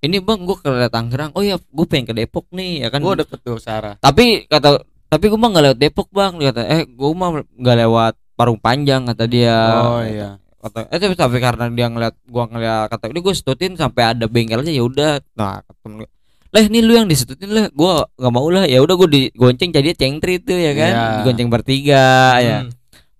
[0.03, 1.31] Ini bang, gue ke Tangerang.
[1.31, 2.99] Oh ya, gue pengen ke Depok nih, ya kan.
[2.99, 3.95] Gue deket tuh Sarah.
[3.97, 6.35] Tapi kata, tapi gue mah nggak lewat Depok bang.
[6.35, 9.55] Dia kata, eh, gue mah nggak lewat Parung Panjang kata dia.
[9.79, 10.35] Oh iya.
[10.59, 14.31] kata eh tapi, tapi karena dia ngeliat gua ngeliat kata ini gue setutin sampai ada
[14.31, 16.07] bengkel aja ya udah nah kata temen
[16.55, 19.91] lah ini lu yang disetutin lah gua nggak mau lah ya udah gue digonceng jadi
[19.91, 21.07] cengtri itu ya kan Iya.
[21.19, 22.05] digonceng bertiga
[22.39, 22.71] ya Hmm.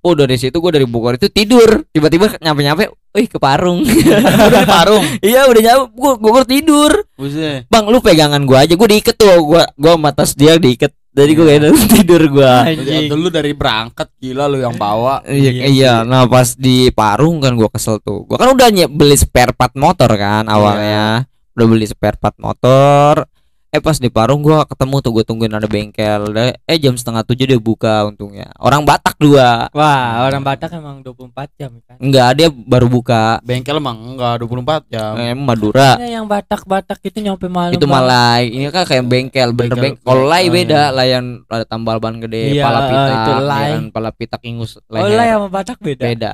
[0.04, 4.20] Oh dari situ gue dari Bogor itu tidur tiba-tiba nyampe nyampe wih ke Parung Udah
[4.54, 5.04] di Parung.
[5.26, 7.66] iya udah nyampe gua Bogor tidur Buset.
[7.68, 11.32] bang lu pegangan gua aja gua diikat tuh gua gua sama tas dia diikat jadi
[11.32, 11.58] gua Iya.
[11.62, 13.06] kayak tidur gua Anjing.
[13.06, 15.22] Dulu dari berangkat gila lu yang bawa.
[15.24, 15.94] Iya, Iya iya.
[16.02, 18.26] Nah pas di Parung kan gua kesel tuh.
[18.26, 21.30] Gua kan udah beli spare part motor kan awalnya.
[21.54, 23.30] Udah beli spare part motor.
[23.74, 26.30] Eh pas di Parung gua ketemu tuh gua tungguin ada bengkel.
[26.30, 28.54] Udah- Eh jam setengah tujuh dia buka untungnya.
[28.56, 29.66] Orang Batak dua.
[29.74, 31.98] Wah, orang Batak emang 24 jam kan.
[31.98, 33.42] Enggak, dia baru buka.
[33.42, 35.18] Bengkel emang enggak 24 jam.
[35.18, 35.98] Eh, Madura.
[35.98, 37.74] Ini yang Batak-Batak itu nyampe malam.
[37.74, 38.46] Itu malai.
[38.48, 39.82] Ini kan kayak bengkel, bener Bengkel.
[39.98, 40.06] bengkel.
[40.06, 40.94] Kalau lay Oh, beda, iya.
[40.94, 43.72] lay yang ada tambal ban gede, Iya, pala pitak, itu ya lay.
[43.90, 45.18] pala pitak ingus Oh, leher.
[45.18, 46.04] lah sama Batak beda.
[46.06, 46.34] beda.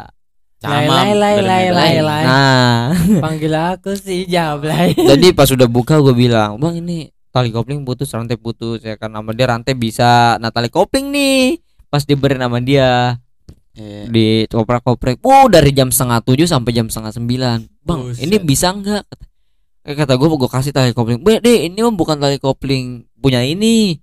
[0.60, 2.24] Lay, lay, lay, lay, lay, lay.
[2.28, 2.92] Nah,
[3.24, 4.92] Panggil aku si Jablay.
[4.92, 9.14] jadi pas udah buka gue bilang bang ini tali kopling putus rantai putus ya kan.
[9.14, 11.62] Sama dia rantai bisa nah tali kopling nih.
[11.90, 13.18] Pas diberi nama dia.
[13.80, 14.12] Iya.
[14.12, 17.58] di koprak koprek oh dari jam setengah tujuh sampai jam setengah sembilan.
[17.88, 18.28] Bang Buset.
[18.28, 19.04] ini bisa nggak?
[19.88, 21.24] Kayak kata gue gue kasih tali kopling.
[21.24, 23.96] Be, deh ini mah bukan tali kopling punya ini.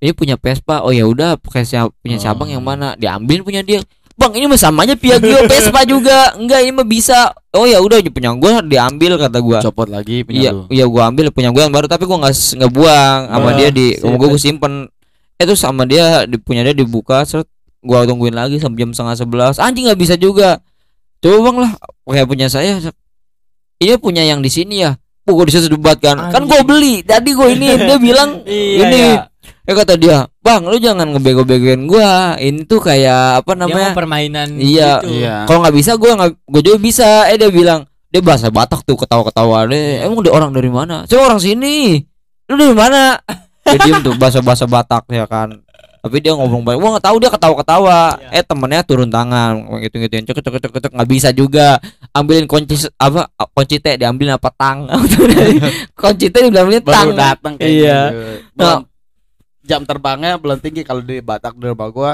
[0.00, 0.80] Ini punya Vespa.
[0.80, 2.22] Oh ya udah pakai siapa punya Oh.
[2.24, 2.96] cabang yang mana?
[2.96, 3.84] Diambilin punya dia
[4.18, 6.34] bang ini mah sama aja Piaggio Vespa juga.
[6.34, 7.30] Enggak ini mah bisa.
[7.54, 11.32] Oh ya udah punya gue diambil kata gue Copot lagi punya iya iya gua ambil
[11.32, 14.40] punya gua yang baru tapi gua nggak nggak buang sama dia di sama gua gua
[14.42, 14.72] simpen.
[15.38, 17.46] Eh terus sama dia di, punya dia dibuka seret
[17.80, 19.54] gua tungguin lagi sampai jam setengah sebelas.
[19.62, 20.58] Anjing nggak bisa juga.
[21.22, 21.70] Coba bang lah
[22.04, 22.78] kayak punya saya
[23.78, 24.98] ini punya yang di sini ya.
[25.28, 26.18] Oh, gua di situ debat kan.
[26.34, 26.68] Kan gua Anjing.
[26.68, 26.94] beli.
[27.06, 28.98] Tadi gua ini dia bilang Iya, ini.
[28.98, 29.14] iya.
[29.62, 32.34] Eh kata dia bang lu jangan ngebego-begoin gua.
[32.34, 33.90] Ini tuh kayak apa Dia namanya?
[33.90, 34.90] mau permainan Iya.
[34.98, 35.08] gitu.
[35.14, 35.34] Iya.
[35.44, 37.08] kalau nggak bisa gua nggak gua juga bisa.
[37.26, 39.66] Eh dia bilang dia bahasa Batak tuh ketawa-ketawa.
[39.66, 41.04] Deh emang dia orang dari mana?
[41.04, 42.00] Saya orang sini.
[42.46, 43.20] Lu dari mana?
[43.68, 45.60] Dia diem tuh bahasa-bahasa Batak ya kan.
[45.98, 46.78] Tapi dia ngomong baik.
[46.78, 47.98] Gua nggak tahu dia ketawa-ketawa.
[48.30, 51.76] Eh temennya turun tangan gitu gitu cek cek cek cek nggak bisa juga.
[52.10, 54.88] Ambilin kunci apa kunci teh diambilin apa tang.
[55.98, 57.12] Kunci teh diambilin tang.
[57.12, 57.98] Baru datang kayak Iya.
[58.08, 58.22] gitu.
[58.56, 58.84] Belum-
[59.68, 62.12] jam terbangnya belum tinggi kalau di Batak di rumah gua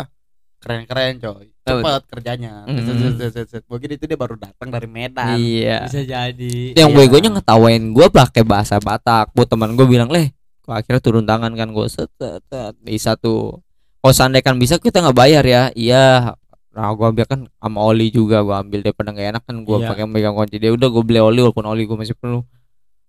[0.58, 1.52] keren-keren coy.
[1.62, 2.64] Cepet kerjanya.
[2.66, 3.62] Set, set, set, set, set.
[3.64, 5.36] Mungkin itu dia baru datang dari Medan.
[5.36, 6.72] iya Bisa jadi.
[6.74, 6.96] yang Iya.
[6.98, 11.52] begonya ngetawain gua pakai bahasa Batak buat teman gue bilang leh kok akhirnya turun tangan
[11.52, 12.72] kan gue set, set, set.
[12.80, 13.60] bisa tuh
[13.98, 16.32] kalau seandainya kan bisa kita nggak bayar ya iya
[16.70, 19.88] nah gua ambil kan sama oli juga gua ambil daripada nggak enak kan gua Iya.
[19.92, 22.48] pakai megang kunci dia udah gua beli oli walaupun oli gua masih penuh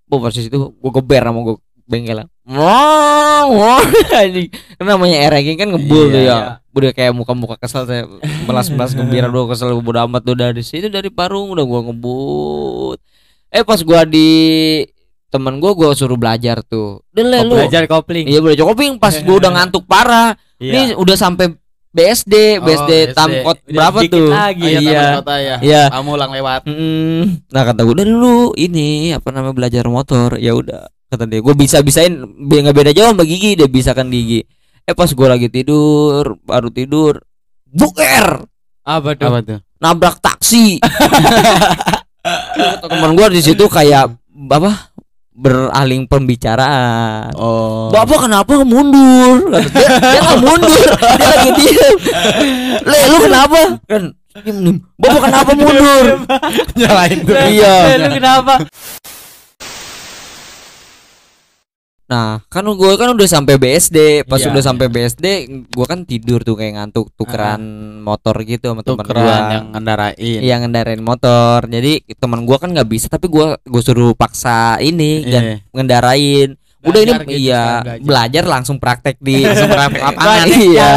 [0.06, 3.82] bu persis itu gua geber sama gua bengkel wah
[4.20, 6.38] anjing kan namanya erengin kan ngebul Iya, tuh ya iya.
[6.72, 8.04] udah kayak muka-muka kesel saya
[8.44, 12.98] melas-melas gembira doang kesel bodo amat tuh dari situ dari Parung udah gua ngebut
[13.50, 14.30] eh pas gua di
[15.28, 18.26] temen gua gua suruh belajar tuh udah le, Oh, lu belajar kopling.
[18.26, 20.72] iya belajar kopling pas gua udah ngantuk parah Iya.
[20.72, 21.52] ini udah sampai
[21.92, 23.16] BSD, Oh, BSD BSD.
[23.16, 24.28] Tamkot berapa dikit tuh?
[24.28, 24.60] lagi.
[24.62, 25.04] Oh, iya, iya.
[25.16, 25.56] Kota ya.
[25.60, 25.84] Iya.
[25.92, 26.62] Kamu ulang lewat.
[26.64, 31.40] Mm, Nah kata gue udah dulu ini apa namanya belajar motor ya udah kata dia
[31.40, 34.44] gue bisa bisain nggak beda jauh sama Gigi dia bisa kan Gigi
[34.86, 37.24] eh pas gue lagi tidur baru tidur
[37.66, 38.44] buker
[38.86, 39.28] Apa tuh?
[39.32, 39.60] Apa tuh?
[39.80, 40.78] nabrak taksi
[42.90, 44.14] teman gue di situ kayak
[44.52, 44.72] apa
[45.36, 47.92] beralih pembicaraan Oh.
[47.92, 49.52] Bapak kenapa mundur?
[49.52, 51.96] Dia, dia nggak mundur, dia lagi diem.
[52.88, 53.60] Le, lu kenapa?
[53.84, 54.04] Kan
[54.48, 54.78] diem, diem.
[54.96, 56.06] Bapak kenapa mundur?
[56.80, 57.36] nyalain tuh.
[57.36, 57.76] Iya.
[58.00, 58.54] Lu kenapa?
[62.06, 64.22] Nah, kan gue kan udah sampai BSD.
[64.24, 64.54] Pas Iya.
[64.54, 65.26] udah sampai BSD,
[65.66, 67.62] gue kan tidur tuh kayak ngantuk tukeran
[68.00, 69.26] motor gitu sama teman gue.
[69.26, 70.40] yang ngendarain.
[70.40, 71.66] Yang ngendarain motor.
[71.66, 75.56] Jadi teman gue kan nggak bisa, tapi gue gue suruh paksa ini dan Iya.
[75.72, 76.50] ngendarain.
[76.86, 78.06] Udah ini gitu iya sekarang belajar.
[78.06, 80.46] belajar langsung praktek di Langsung praktek lapangan.
[80.46, 80.90] Iya.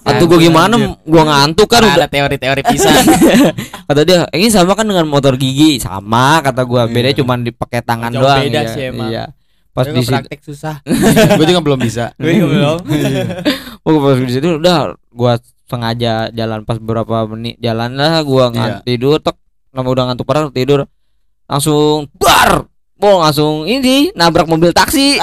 [0.00, 0.74] Atau gue gimana?
[0.98, 2.96] Gue ngantuk kan Kan udah ada teori-teori pisan.
[3.88, 7.20] kata dia ini sama kan dengan motor gigi sama kata gua beda Iya.
[7.20, 8.68] cuma dipakai tangan Jauh doang beda iya.
[8.68, 9.08] sih emang.
[9.08, 9.24] iya
[9.78, 10.82] pas di situ praktek susah.
[11.38, 12.10] Gue juga belum bisa.
[12.18, 12.78] Gue juga belum.
[13.86, 15.38] oh, pas di situ udah gua
[15.70, 18.86] sengaja jalan pas beberapa menit jalan lah gua ngan Iya.
[18.88, 19.36] tidur tek
[19.70, 20.88] nama udah ngantuk parah tidur
[21.46, 22.66] langsung bar
[22.98, 25.22] Mau langsung ini nabrak mobil taksi.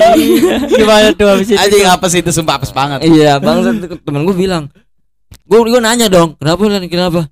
[0.80, 1.60] Gimana tuh habis itu?
[1.60, 3.04] Anjing apa sih itu sumpah apes banget.
[3.04, 4.72] Iya, bang temen gue bilang.
[5.44, 6.88] Gue gue nanya dong, kenapa Lan?
[6.88, 7.28] Kenapa?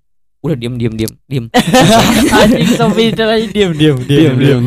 [0.49, 1.45] Udah diem diem diem diem.
[2.35, 4.61] Anjing sampai itu lagi diam diam diam diam.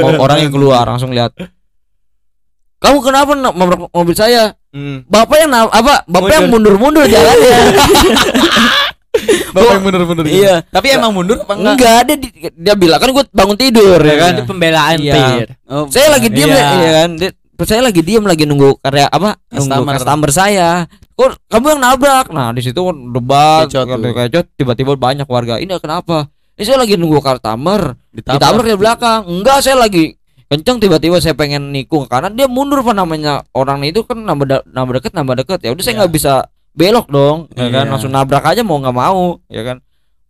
[0.00, 1.32] O- orang yang keluar langsung lihat
[2.76, 5.06] kamu kenapa nak nabrak mobil saya Hmm.
[5.06, 7.58] bapak yang apa bapak yang mundur mundur jalannya
[9.54, 10.26] Bapak yang gitu.
[10.26, 11.74] iya Tapi emang mundur apa enggak?
[11.78, 15.14] enggak dia di- dia bilang kan gue bangun tidur ya kan Itu pembelaan Iya.
[15.14, 15.48] Pir.
[15.64, 16.58] Oh, saya lagi diem Iya.
[16.58, 19.94] ya iya kan Dia- saya lagi diem lagi nunggu karya apa nunggu Customer.
[19.94, 20.68] customer saya
[21.14, 22.26] kok kamu yang nabrak?
[22.28, 25.56] Nah di situ debat Kecot tiba-tiba banyak warga.
[25.56, 26.26] Ini kenapa?
[26.54, 28.38] Ini saya lagi nunggu customer ditabrak.
[28.38, 29.20] ditabrak di belakang.
[29.26, 34.04] Enggak saya lagi kenceng tiba-tiba saya pengen nikung karena dia mundur apa namanya orang itu
[34.04, 35.58] kan nambah da- nambah deket nambah deket.
[35.62, 36.00] Ya udah saya Iya.
[36.04, 36.32] nggak bisa
[36.74, 37.84] belok dong ya kan?
[37.86, 37.90] Iya.
[37.90, 39.76] langsung nabrak aja mau nggak mau ya kan?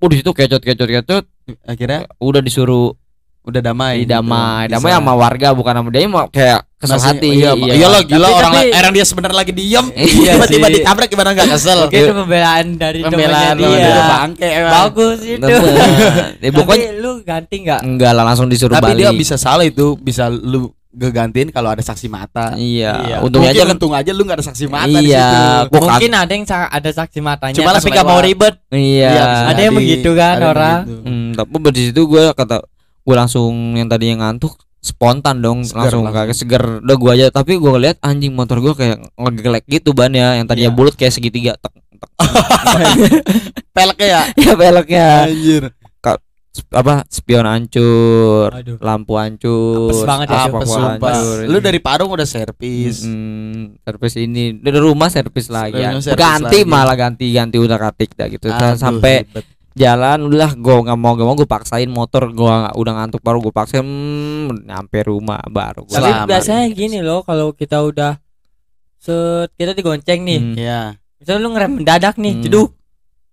[0.01, 1.25] Oh di situ kecot kecot kecot.
[1.65, 2.09] Akhirnya?
[2.17, 2.97] Udah disuruh
[3.45, 4.09] udah damai.
[4.09, 4.73] damai gitu.
[4.73, 4.99] damai Bisa.
[4.99, 8.35] sama warga bukan sama dia mau kayak kesel Masih- hati Iya, iya lah gila Tapi-
[8.35, 9.87] orang tapi- orang dia sebenarnya lagi diem.
[10.17, 11.79] Iya Tiba-tiba ditabrak gimana enggak kesel.
[11.85, 14.05] Oke itu pembelaan dari Pembelaan dia dia.
[14.07, 14.73] bangke emang.
[14.89, 15.45] Bagus itu.
[16.41, 17.81] Tapi pokoknya lu ganti nggak?
[17.83, 21.83] enggak lah langsung disuruh Tapi balik dia bisa salah itu, bisa lu gegantiin kalau ada
[21.83, 22.55] saksi mata.
[22.55, 23.17] iya Iya.
[23.19, 25.43] untungnya Mungkin aja kan untung aja lu gak ada saksi mata di Iya, situ.
[25.67, 28.55] gua Mungkin ada yang ada saksi matanya Cuma tapi langsung gak mau ribet.
[28.71, 30.79] iya bisa Ada yang begitu kan, Ada orang.
[30.87, 31.03] begitu.
[31.03, 32.57] Hmm, tapi di situ gue kata
[33.05, 37.57] gue langsung yang tadinya ngantuk spontan dong Seger langsung kayak seger udah gue aja tapi
[37.57, 40.77] gue lihat anjing motor gue kayak ngegelek gitu ban ya yang tadinya Iya.
[40.77, 42.11] bulat kayak segitiga tek, tek.
[43.75, 44.23] Peleknya ya.
[44.35, 45.65] ya peleknya Anjir.
[46.55, 48.79] Sp- apa spion hancur Aduh.
[48.79, 51.51] lampu hancur Apes banget ya, apa hancur.
[51.51, 53.03] Lu dari Parung udah servis.
[53.03, 55.91] Hmm, servis ini dari rumah servis lagi ya.
[56.15, 56.63] Ganti lagi.
[56.63, 59.45] malah ganti ganti udah katik dah gitu Aduh, Dan sampai ribet.
[59.75, 63.51] Jalan udah gue nggak mau gak mau gue paksain motor gue udah ngantuk baru gue
[63.51, 68.23] paksain hmm, nyampe rumah baru gue Tapi biasanya gini loh kalau kita udah
[68.97, 70.41] set kita digonceng nih.
[70.41, 70.55] Hmm.
[70.57, 70.81] Iya.
[71.21, 72.43] Misalnya lu ngerem mendadak nih, Hmm.
[72.43, 72.71] jeduk.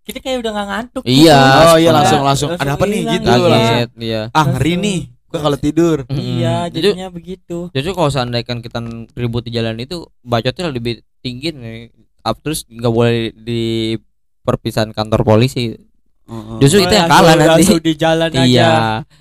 [0.01, 1.03] Kita kayak udah gak ngantuk.
[1.05, 3.45] Iya, Oh iya langsung langsung Langsung ada apa nih gitu gitu.
[3.47, 3.77] langsung.
[4.01, 4.99] iya Ah ngeri nih.
[5.31, 5.97] Gua kalau tidur.
[6.09, 6.73] Iya, Mm-mm.
[6.75, 7.57] jadinya begitu.
[7.71, 8.79] Justru kalau seandainya kita
[9.13, 11.87] ribut di jalan itu bacotnya lebih tinggi nih.
[12.19, 13.95] Up terus nggak boleh di
[14.41, 15.71] perpisahan kantor polisi.
[16.31, 16.57] Heeh.
[16.63, 17.51] Justru itu yang kalah nanti.
[17.51, 18.43] langsung di jalan aja.
[18.47, 18.71] Iya.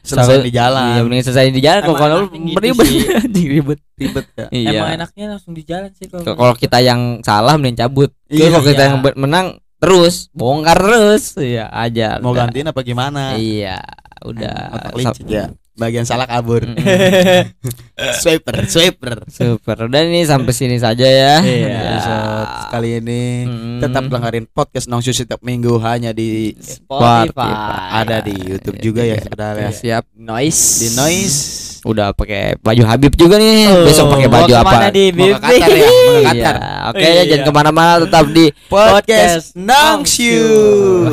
[0.06, 0.86] Selesai Sampai- di jalan.
[0.86, 3.78] Iya, mending selesai di jalan kok kalau enaknya gitu anjing ribet.
[3.98, 4.46] Ribet ya.
[4.54, 4.70] Iya.
[4.78, 6.24] Emang enaknya langsung di jalan sih kalau.
[6.38, 8.14] Kalau kita yang salah mending cabut.
[8.30, 8.88] Iya, kalau kita iya.
[8.94, 9.46] yang menang
[9.82, 11.34] terus bongkar terus.
[11.34, 12.22] Iya, aja.
[12.22, 12.46] Mau udah.
[12.46, 13.34] gantiin apa gimana?
[13.34, 13.82] Iya,
[14.22, 14.56] udah.
[14.78, 15.50] Otak licik ya.
[15.80, 16.60] Bagian salah kabur.
[16.60, 16.76] Mm-mm.
[18.20, 19.24] swiper, swiper.
[19.26, 19.88] Super.
[19.88, 21.40] Udah nih sampai sini saja ya.
[21.40, 21.68] Iya.
[21.72, 23.80] Episode kali ini Mm.
[23.80, 27.48] tetap dengerin podcast Nongsu setiap minggu hanya di Spotify.
[27.96, 29.72] ada di YouTube juga ya sebenarnya.
[29.72, 30.04] Siap.
[30.14, 30.62] Noise.
[30.78, 31.38] Di Noise
[31.80, 33.64] Udah pakai baju Habib juga nih.
[33.66, 34.92] Oh, Besok pakai baju apa?
[34.92, 35.40] di Mau ke?
[35.40, 36.52] Qatar ya, mau ke Iya.
[36.92, 37.22] Oke ya Iya.
[37.24, 39.46] jangan ke mana-mana tetap di Podcast Podcast.
[39.56, 40.36] Nongsu.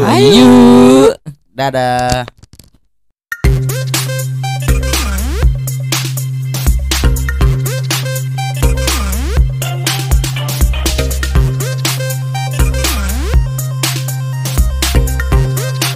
[0.04, 0.52] Ayo.
[1.50, 2.28] Dadah.